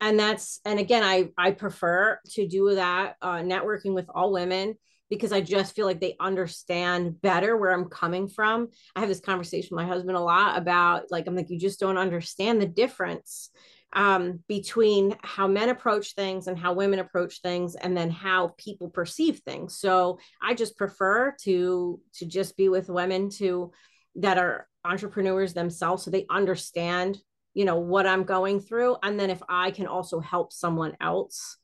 and 0.00 0.18
that's 0.18 0.60
and 0.64 0.78
again 0.78 1.02
i 1.02 1.28
i 1.36 1.50
prefer 1.50 2.20
to 2.24 2.46
do 2.46 2.74
that 2.76 3.16
uh, 3.20 3.38
networking 3.38 3.94
with 3.94 4.06
all 4.14 4.32
women 4.32 4.76
because 5.10 5.32
I 5.32 5.40
just 5.40 5.74
feel 5.74 5.86
like 5.86 6.00
they 6.00 6.16
understand 6.20 7.20
better 7.20 7.56
where 7.56 7.72
I'm 7.72 7.86
coming 7.86 8.28
from. 8.28 8.68
I 8.94 9.00
have 9.00 9.08
this 9.08 9.20
conversation 9.20 9.76
with 9.76 9.84
my 9.84 9.88
husband 9.88 10.16
a 10.16 10.20
lot 10.20 10.58
about 10.58 11.10
like, 11.10 11.26
I'm 11.26 11.36
like, 11.36 11.50
you 11.50 11.58
just 11.58 11.80
don't 11.80 11.98
understand 11.98 12.60
the 12.60 12.66
difference 12.66 13.50
um, 13.94 14.40
between 14.48 15.16
how 15.22 15.46
men 15.46 15.70
approach 15.70 16.14
things 16.14 16.46
and 16.46 16.58
how 16.58 16.74
women 16.74 16.98
approach 16.98 17.40
things 17.40 17.74
and 17.74 17.96
then 17.96 18.10
how 18.10 18.54
people 18.58 18.90
perceive 18.90 19.38
things. 19.38 19.78
So 19.78 20.18
I 20.42 20.54
just 20.54 20.76
prefer 20.76 21.34
to 21.42 22.00
to 22.14 22.26
just 22.26 22.56
be 22.56 22.68
with 22.68 22.90
women 22.90 23.30
to 23.30 23.72
that 24.16 24.36
are 24.36 24.68
entrepreneurs 24.84 25.54
themselves 25.54 26.02
so 26.04 26.10
they 26.10 26.26
understand 26.28 27.18
you 27.58 27.64
know, 27.64 27.80
what 27.80 28.06
I'm 28.06 28.22
going 28.22 28.60
through. 28.60 28.98
And 29.02 29.18
then 29.18 29.30
if 29.30 29.42
I 29.48 29.72
can 29.72 29.88
also 29.88 30.20
help 30.20 30.52
someone 30.52 30.96
else 31.00 31.56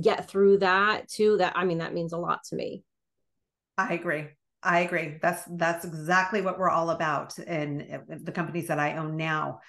get 0.00 0.28
through 0.28 0.58
that 0.58 1.08
too, 1.08 1.36
that 1.38 1.54
I 1.56 1.64
mean, 1.64 1.78
that 1.78 1.94
means 1.94 2.12
a 2.12 2.18
lot 2.18 2.44
to 2.44 2.56
me. 2.56 2.84
I 3.76 3.94
agree. 3.94 4.28
I 4.62 4.80
agree. 4.80 5.18
That's 5.20 5.42
that's 5.50 5.84
exactly 5.84 6.40
what 6.40 6.58
we're 6.58 6.70
all 6.70 6.90
about 6.90 7.38
in 7.38 8.02
the 8.08 8.32
companies 8.32 8.68
that 8.68 8.78
I 8.78 8.96
own 8.96 9.16
now 9.16 9.60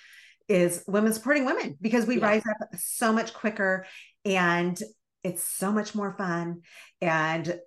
is 0.47 0.83
women 0.87 1.13
supporting 1.13 1.45
women 1.45 1.77
because 1.81 2.05
we 2.05 2.19
yeah. 2.19 2.25
rise 2.25 2.43
up 2.61 2.69
so 2.77 3.11
much 3.11 3.33
quicker 3.33 3.85
and 4.25 4.77
it's 5.23 5.41
so 5.41 5.71
much 5.71 5.95
more 5.95 6.13
fun 6.17 6.61
and 7.01 7.59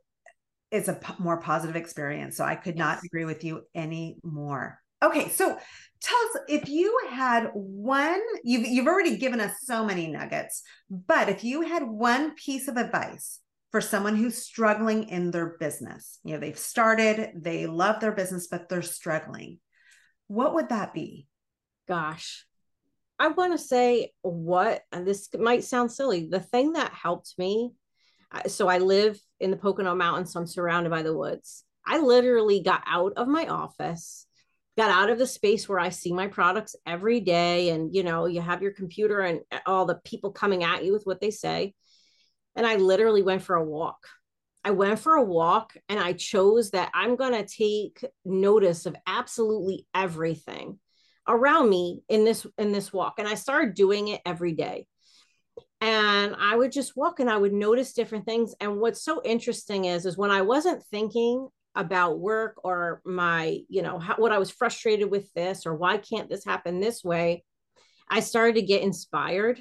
it's 0.70 0.88
a 0.88 0.94
p- 0.94 1.14
more 1.18 1.40
positive 1.40 1.74
experience. 1.74 2.36
So 2.36 2.44
I 2.44 2.54
could 2.54 2.76
yes. 2.76 2.78
not 2.78 3.04
agree 3.04 3.24
with 3.24 3.44
you 3.44 3.62
any 3.74 4.18
more. 4.22 4.78
Okay, 5.02 5.28
so 5.28 5.58
tell 6.00 6.18
us 6.18 6.38
if 6.48 6.68
you 6.68 6.98
had 7.10 7.50
one 7.52 8.20
you've 8.44 8.66
you've 8.66 8.86
already 8.86 9.16
given 9.16 9.40
us 9.40 9.56
so 9.62 9.84
many 9.84 10.06
nuggets, 10.06 10.62
but 10.90 11.28
if 11.28 11.44
you 11.44 11.62
had 11.62 11.82
one 11.82 12.34
piece 12.34 12.68
of 12.68 12.76
advice 12.76 13.40
for 13.70 13.80
someone 13.80 14.16
who's 14.16 14.38
struggling 14.38 15.08
in 15.08 15.30
their 15.30 15.56
business. 15.58 16.18
You 16.24 16.34
know, 16.34 16.40
they've 16.40 16.58
started, 16.58 17.32
they 17.34 17.66
love 17.66 18.00
their 18.00 18.12
business, 18.12 18.46
but 18.46 18.68
they're 18.68 18.80
struggling. 18.80 19.58
What 20.28 20.54
would 20.54 20.70
that 20.70 20.94
be? 20.94 21.26
Gosh, 21.86 22.46
I 23.18 23.28
want 23.28 23.52
to 23.52 23.58
say 23.58 24.12
what, 24.22 24.82
and 24.92 25.06
this 25.06 25.28
might 25.38 25.64
sound 25.64 25.92
silly, 25.92 26.28
the 26.30 26.40
thing 26.40 26.72
that 26.72 26.92
helped 26.92 27.34
me. 27.38 27.72
So 28.46 28.68
I 28.68 28.78
live 28.78 29.20
in 29.40 29.50
the 29.50 29.56
Pocono 29.56 29.94
Mountains, 29.94 30.32
so 30.32 30.40
I'm 30.40 30.46
surrounded 30.46 30.90
by 30.90 31.02
the 31.02 31.16
woods. 31.16 31.64
I 31.86 31.98
literally 31.98 32.62
got 32.62 32.82
out 32.86 33.12
of 33.16 33.28
my 33.28 33.46
office, 33.46 34.26
got 34.76 34.90
out 34.90 35.10
of 35.10 35.18
the 35.18 35.26
space 35.26 35.68
where 35.68 35.78
I 35.78 35.88
see 35.88 36.12
my 36.12 36.26
products 36.26 36.76
every 36.86 37.20
day. 37.20 37.70
And, 37.70 37.94
you 37.94 38.02
know, 38.02 38.26
you 38.26 38.40
have 38.40 38.62
your 38.62 38.72
computer 38.72 39.20
and 39.20 39.40
eh, 39.50 39.58
all 39.66 39.86
the 39.86 40.00
people 40.04 40.32
coming 40.32 40.64
at 40.64 40.84
you 40.84 40.92
with 40.92 41.04
what 41.04 41.20
they 41.20 41.30
say 41.30 41.74
and 42.56 42.66
I 42.66 42.76
literally 42.76 43.22
went 43.22 43.42
for 43.42 43.54
a 43.54 43.64
walk. 43.64 43.98
I 44.64 44.70
went 44.70 44.98
for 44.98 45.14
a 45.14 45.22
walk 45.22 45.74
and 45.88 46.00
I 46.00 46.14
chose 46.14 46.70
that 46.70 46.90
I'm 46.92 47.14
going 47.14 47.32
to 47.32 47.46
take 47.46 48.04
notice 48.24 48.86
of 48.86 48.96
absolutely 49.06 49.86
everything 49.94 50.80
around 51.28 51.68
me 51.68 52.02
in 52.08 52.24
this 52.24 52.46
in 52.58 52.72
this 52.72 52.92
walk 52.92 53.14
and 53.18 53.28
I 53.28 53.34
started 53.34 53.74
doing 53.74 54.08
it 54.08 54.22
every 54.26 54.52
day. 54.52 54.86
And 55.80 56.34
I 56.40 56.56
would 56.56 56.72
just 56.72 56.96
walk 56.96 57.20
and 57.20 57.30
I 57.30 57.36
would 57.36 57.52
notice 57.52 57.92
different 57.92 58.24
things 58.24 58.54
and 58.60 58.80
what's 58.80 59.04
so 59.04 59.20
interesting 59.24 59.84
is 59.84 60.06
is 60.06 60.16
when 60.16 60.30
I 60.30 60.42
wasn't 60.42 60.82
thinking 60.84 61.48
about 61.76 62.18
work 62.18 62.56
or 62.64 63.00
my, 63.04 63.58
you 63.68 63.82
know, 63.82 63.98
how, 63.98 64.16
what 64.16 64.32
I 64.32 64.38
was 64.38 64.50
frustrated 64.50 65.10
with 65.10 65.32
this 65.34 65.66
or 65.66 65.74
why 65.74 65.98
can't 65.98 66.28
this 66.28 66.44
happen 66.44 66.80
this 66.80 67.04
way, 67.04 67.44
I 68.10 68.20
started 68.20 68.56
to 68.56 68.62
get 68.62 68.82
inspired 68.82 69.60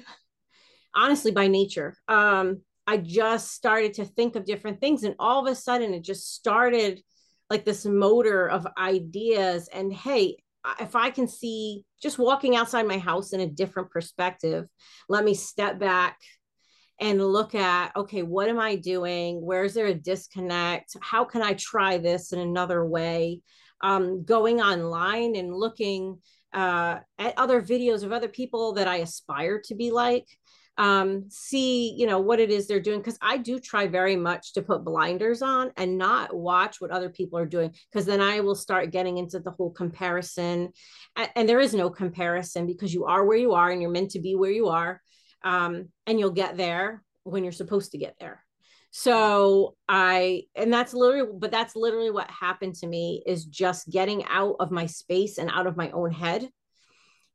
honestly 0.94 1.30
by 1.30 1.46
nature. 1.46 1.94
Um, 2.08 2.62
I 2.86 2.96
just 2.96 3.52
started 3.52 3.94
to 3.94 4.04
think 4.04 4.34
of 4.34 4.44
different 4.44 4.80
things. 4.80 5.04
And 5.04 5.14
all 5.18 5.44
of 5.44 5.52
a 5.52 5.54
sudden, 5.54 5.92
it 5.92 6.02
just 6.02 6.34
started 6.34 7.02
like 7.50 7.64
this 7.64 7.84
motor 7.84 8.48
of 8.48 8.66
ideas. 8.78 9.68
And 9.72 9.92
hey, 9.92 10.36
if 10.80 10.96
I 10.96 11.10
can 11.10 11.28
see 11.28 11.84
just 12.02 12.18
walking 12.18 12.56
outside 12.56 12.86
my 12.86 12.98
house 12.98 13.32
in 13.32 13.40
a 13.40 13.46
different 13.46 13.90
perspective, 13.90 14.66
let 15.08 15.24
me 15.24 15.34
step 15.34 15.78
back 15.78 16.18
and 17.00 17.24
look 17.24 17.54
at 17.54 17.94
okay, 17.96 18.22
what 18.22 18.48
am 18.48 18.58
I 18.58 18.76
doing? 18.76 19.40
Where's 19.44 19.74
there 19.74 19.86
a 19.86 19.94
disconnect? 19.94 20.96
How 21.00 21.24
can 21.24 21.42
I 21.42 21.54
try 21.54 21.98
this 21.98 22.32
in 22.32 22.40
another 22.40 22.84
way? 22.84 23.40
Um, 23.82 24.24
going 24.24 24.60
online 24.60 25.36
and 25.36 25.54
looking 25.54 26.18
uh, 26.52 27.00
at 27.18 27.34
other 27.36 27.60
videos 27.60 28.02
of 28.02 28.12
other 28.12 28.28
people 28.28 28.72
that 28.74 28.88
I 28.88 28.96
aspire 28.96 29.60
to 29.66 29.74
be 29.74 29.90
like 29.90 30.26
um, 30.78 31.24
see 31.30 31.94
you 31.96 32.06
know 32.06 32.18
what 32.18 32.40
it 32.40 32.50
is 32.50 32.66
they're 32.66 32.80
doing 32.80 32.98
because 32.98 33.18
i 33.22 33.36
do 33.36 33.58
try 33.58 33.86
very 33.86 34.16
much 34.16 34.52
to 34.52 34.62
put 34.62 34.84
blinders 34.84 35.40
on 35.42 35.70
and 35.76 35.96
not 35.96 36.34
watch 36.34 36.80
what 36.80 36.90
other 36.90 37.08
people 37.08 37.38
are 37.38 37.46
doing 37.46 37.74
because 37.90 38.04
then 38.04 38.20
i 38.20 38.40
will 38.40 38.54
start 38.54 38.90
getting 38.90 39.18
into 39.18 39.38
the 39.38 39.50
whole 39.50 39.70
comparison 39.70 40.70
and, 41.16 41.30
and, 41.34 41.48
there 41.48 41.60
is 41.60 41.74
no 41.74 41.88
comparison 41.88 42.66
because 42.66 42.92
you 42.92 43.04
are 43.06 43.24
where 43.24 43.38
you 43.38 43.52
are 43.54 43.70
and 43.70 43.80
you're 43.80 43.90
meant 43.90 44.10
to 44.10 44.20
be 44.20 44.34
where 44.34 44.50
you 44.50 44.68
are 44.68 45.00
um, 45.42 45.88
and 46.06 46.18
you'll 46.18 46.30
get 46.30 46.56
there 46.56 47.02
when 47.24 47.42
you're 47.42 47.52
supposed 47.52 47.92
to 47.92 47.98
get 47.98 48.16
there. 48.20 48.42
So 48.90 49.76
i 49.88 50.44
and 50.54 50.72
that's 50.72 50.94
literally 50.94 51.30
but 51.38 51.50
that's 51.50 51.76
literally 51.76 52.10
what 52.10 52.30
happened 52.30 52.74
to 52.76 52.86
me 52.86 53.22
is 53.26 53.44
just 53.44 53.90
getting 53.90 54.24
out 54.24 54.56
of 54.58 54.70
my 54.70 54.86
space 54.86 55.38
and 55.38 55.50
out 55.50 55.66
of 55.66 55.76
my 55.76 55.90
own 55.90 56.12
head 56.12 56.48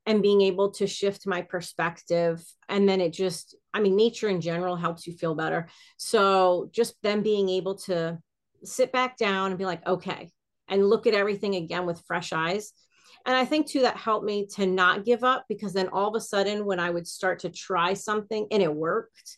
and 0.07 0.23
being 0.23 0.41
able 0.41 0.71
to 0.71 0.87
shift 0.87 1.27
my 1.27 1.43
perspective. 1.43 2.43
And 2.67 2.89
then 2.89 2.99
it 3.01 3.13
just 3.13 3.55
i 3.73 3.79
mean 3.79 3.95
nature 3.95 4.29
in 4.29 4.41
general 4.41 4.75
helps 4.75 5.05
you 5.05 5.13
feel 5.13 5.35
better. 5.35 5.67
So 5.97 6.69
just 6.71 6.95
then 7.03 7.21
being 7.21 7.49
able 7.49 7.75
to 7.79 8.17
sit 8.63 8.91
back 8.91 9.17
down 9.17 9.51
and 9.51 9.57
be 9.59 9.65
like 9.65 9.85
okay 9.85 10.31
and 10.67 10.89
look 10.89 11.05
at 11.05 11.13
everything 11.13 11.55
again 11.55 11.85
with 11.85 12.01
fresh 12.07 12.33
eyes 12.33 12.73
and 13.25 13.35
i 13.35 13.45
think 13.45 13.67
too 13.67 13.81
that 13.81 13.97
helped 13.97 14.25
me 14.25 14.45
to 14.45 14.65
not 14.65 15.05
give 15.05 15.23
up 15.23 15.45
because 15.47 15.73
then 15.73 15.89
all 15.89 16.09
of 16.09 16.15
a 16.15 16.21
sudden 16.21 16.65
when 16.65 16.79
i 16.79 16.89
would 16.89 17.07
start 17.07 17.39
to 17.39 17.49
try 17.49 17.93
something 17.93 18.47
and 18.51 18.61
it 18.61 18.73
worked 18.73 19.37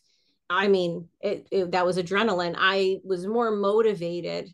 i 0.50 0.68
mean 0.68 1.08
it, 1.20 1.46
it 1.50 1.72
that 1.72 1.86
was 1.86 1.96
adrenaline. 1.96 2.54
I 2.56 2.98
was 3.04 3.26
more 3.26 3.50
motivated 3.50 4.50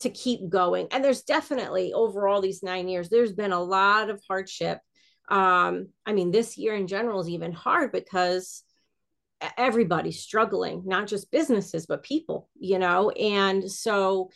to 0.00 0.10
keep 0.10 0.48
going. 0.48 0.88
And 0.90 1.02
there's 1.02 1.22
definitely 1.22 1.92
over 1.92 2.28
all 2.28 2.40
these 2.40 2.62
nine 2.62 2.88
years 2.88 3.08
there's 3.08 3.32
been 3.32 3.52
a 3.52 3.62
lot 3.62 4.10
of 4.10 4.20
hardship. 4.28 4.78
Um 5.28 5.88
i 6.06 6.12
mean 6.12 6.30
this 6.30 6.58
year 6.58 6.74
in 6.74 6.86
general 6.86 7.20
is 7.20 7.28
even 7.28 7.52
hard 7.52 7.92
because 7.92 8.62
everybody's 9.58 10.20
struggling 10.20 10.82
not 10.86 11.06
just 11.06 11.30
businesses 11.30 11.86
but 11.86 12.02
people 12.02 12.48
you 12.58 12.78
know? 12.78 13.10
And 13.10 13.70
so 13.70 14.30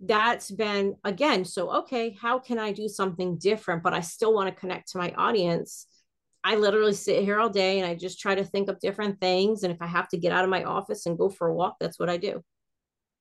that's 0.00 0.50
been 0.50 0.94
again 1.02 1.44
so 1.44 1.78
okay 1.78 2.16
how 2.20 2.38
can 2.38 2.58
i 2.58 2.70
do 2.70 2.88
something 2.88 3.36
different 3.36 3.82
but 3.82 3.92
i 3.92 4.00
still 4.00 4.32
want 4.32 4.48
to 4.48 4.60
connect 4.60 4.90
to 4.92 4.98
my 4.98 5.12
audience? 5.16 5.86
I 6.44 6.54
literally 6.54 6.94
sit 6.94 7.24
here 7.24 7.40
all 7.40 7.50
day 7.50 7.80
and 7.80 7.86
i 7.86 7.94
just 7.94 8.20
try 8.20 8.36
to 8.36 8.44
think 8.44 8.68
of 8.68 8.78
different 8.78 9.20
things 9.20 9.64
and 9.64 9.72
if 9.72 9.82
i 9.82 9.86
have 9.86 10.08
to 10.10 10.16
get 10.16 10.32
out 10.32 10.44
of 10.44 10.50
my 10.50 10.62
office 10.64 11.04
and 11.06 11.18
go 11.18 11.28
for 11.28 11.48
a 11.48 11.54
walk 11.54 11.76
that's 11.80 11.98
what 11.98 12.08
i 12.08 12.16
do. 12.16 12.42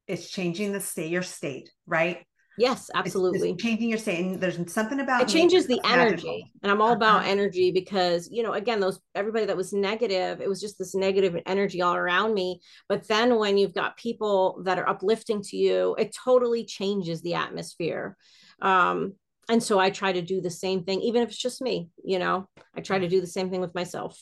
It's 0.08 0.30
changing 0.30 0.72
the 0.72 0.80
state 0.80 1.12
your 1.12 1.24
state 1.24 1.72
right 1.88 2.24
Yes, 2.58 2.90
absolutely. 2.96 3.52
It's, 3.52 3.56
it's 3.56 3.64
changing 3.64 3.90
your 3.90 4.00
saying 4.00 4.40
there's 4.40 4.60
something 4.72 5.00
about 5.00 5.22
it 5.22 5.28
changes 5.28 5.68
the 5.68 5.80
energy. 5.84 6.52
And 6.64 6.72
I'm 6.72 6.82
all 6.82 6.94
about 6.94 7.22
uh-huh. 7.22 7.30
energy 7.30 7.72
because, 7.72 8.30
you 8.32 8.42
know, 8.42 8.54
again, 8.54 8.80
those 8.80 9.00
everybody 9.14 9.46
that 9.46 9.56
was 9.56 9.74
negative, 9.74 10.42
it 10.42 10.50
was 10.50 10.60
just 10.60 10.80
this 10.80 10.96
negative 10.96 11.40
energy 11.46 11.82
all 11.82 11.96
around 11.96 12.34
me. 12.34 12.60
But 12.90 13.08
then 13.08 13.38
when 13.38 13.58
you've 13.58 13.76
got 13.76 13.96
people 13.98 14.62
that 14.66 14.80
are 14.80 14.90
uplifting 14.90 15.44
to 15.44 15.58
you, 15.58 15.96
it 16.00 16.16
totally 16.16 16.66
changes 16.66 17.22
the 17.22 17.36
atmosphere. 17.36 18.18
Um, 18.62 19.14
and 19.50 19.62
so 19.62 19.80
I 19.80 19.92
try 19.92 20.12
to 20.12 20.22
do 20.22 20.42
the 20.42 20.50
same 20.50 20.84
thing, 20.84 21.02
even 21.02 21.22
if 21.22 21.30
it's 21.30 21.38
just 21.38 21.62
me, 21.62 21.90
you 22.04 22.20
know, 22.20 22.50
I 22.76 22.82
try 22.82 23.00
to 23.00 23.08
do 23.08 23.22
the 23.22 23.28
same 23.28 23.50
thing 23.50 23.62
with 23.62 23.76
myself. 23.76 24.20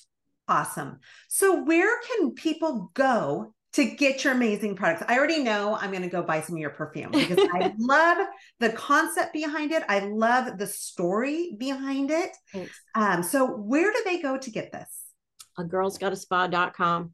Awesome. 0.48 1.00
So, 1.28 1.64
where 1.64 2.00
can 2.02 2.34
people 2.34 2.92
go 2.94 3.55
to 3.76 3.84
get 3.84 4.24
your 4.24 4.34
amazing 4.34 4.76
products. 4.76 5.04
I 5.08 5.18
already 5.18 5.44
know 5.44 5.76
I'm 5.76 5.92
going 5.92 6.02
to 6.02 6.10
go 6.10 6.24
buy 6.24 6.40
some 6.40 6.56
of 6.56 6.60
your 6.60 6.70
perfume 6.70 7.12
because 7.12 7.38
I 7.54 7.74
love 7.78 8.26
the 8.60 8.70
concept 8.70 9.34
behind 9.34 9.74
it. 9.74 9.84
I 9.90 10.00
love 10.00 10.58
the 10.58 10.68
story 10.68 11.56
behind 11.58 12.10
it. 12.10 12.32
Um, 12.96 13.22
so 13.22 13.46
where 13.46 13.92
do 13.92 14.02
they 14.06 14.22
go 14.22 14.38
to 14.38 14.50
get 14.50 14.72
this? 14.72 15.04
A 15.58 15.64
girls 15.64 15.98
gotta 15.98 16.16
spa.com. 16.16 17.14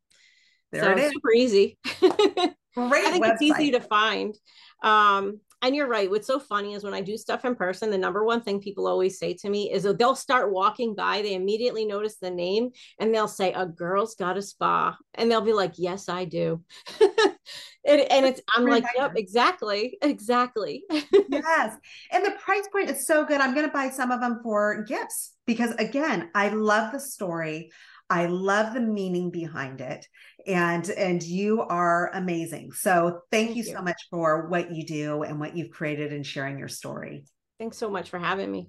There 0.71 0.83
so 0.83 0.91
it 0.91 0.99
is. 0.99 1.11
Super 1.11 1.31
easy. 1.31 1.77
Great 1.99 3.05
I 3.05 3.11
think 3.11 3.25
website. 3.25 3.33
it's 3.33 3.41
easy 3.41 3.71
to 3.71 3.81
find. 3.81 4.35
Um, 4.83 5.39
and 5.61 5.75
you're 5.75 5.87
right. 5.87 6.09
What's 6.09 6.27
so 6.27 6.39
funny 6.39 6.73
is 6.73 6.83
when 6.83 6.93
I 6.93 7.01
do 7.01 7.17
stuff 7.17 7.45
in 7.45 7.55
person, 7.55 7.91
the 7.91 7.97
number 7.97 8.23
one 8.23 8.41
thing 8.41 8.59
people 8.59 8.87
always 8.87 9.19
say 9.19 9.33
to 9.35 9.49
me 9.49 9.71
is 9.71 9.83
they'll 9.83 10.15
start 10.15 10.51
walking 10.51 10.95
by, 10.95 11.21
they 11.21 11.35
immediately 11.35 11.85
notice 11.85 12.17
the 12.17 12.31
name 12.31 12.71
and 12.99 13.13
they'll 13.13 13.27
say, 13.27 13.53
A 13.53 13.65
girl's 13.65 14.15
gotta 14.15 14.41
spa. 14.41 14.97
And 15.15 15.29
they'll 15.29 15.41
be 15.41 15.53
like, 15.53 15.73
Yes, 15.77 16.09
I 16.09 16.25
do. 16.25 16.61
and, 17.01 18.01
and, 18.01 18.25
it's, 18.25 18.41
I'm 18.55 18.65
like, 18.65 18.85
Yep, 18.97 19.13
exactly. 19.15 19.97
Exactly. 20.01 20.83
yes. 20.89 21.75
And 22.11 22.25
the 22.25 22.35
price 22.43 22.67
point 22.71 22.89
is 22.89 23.05
so 23.05 23.25
good. 23.25 23.41
I'm 23.41 23.53
going 23.53 23.67
to 23.67 23.73
buy 23.73 23.89
some 23.89 24.11
of 24.11 24.19
them 24.19 24.39
for 24.43 24.83
gifts 24.87 25.33
because, 25.45 25.71
again, 25.75 26.29
I 26.33 26.49
love 26.49 26.91
the 26.91 26.99
story. 26.99 27.71
I 28.11 28.25
love 28.25 28.73
the 28.73 28.81
meaning 28.81 29.31
behind 29.31 29.79
it 29.79 30.05
and 30.45 30.87
and 30.89 31.23
you 31.23 31.61
are 31.61 32.11
amazing. 32.13 32.73
So 32.73 33.21
thank, 33.31 33.47
thank 33.47 33.57
you, 33.57 33.63
you 33.63 33.73
so 33.73 33.81
much 33.81 34.01
for 34.09 34.49
what 34.49 34.75
you 34.75 34.85
do 34.85 35.23
and 35.23 35.39
what 35.39 35.55
you've 35.55 35.71
created 35.71 36.11
and 36.11 36.25
sharing 36.25 36.59
your 36.59 36.67
story. 36.67 37.23
Thanks 37.57 37.77
so 37.77 37.89
much 37.89 38.09
for 38.09 38.19
having 38.19 38.51
me. 38.51 38.67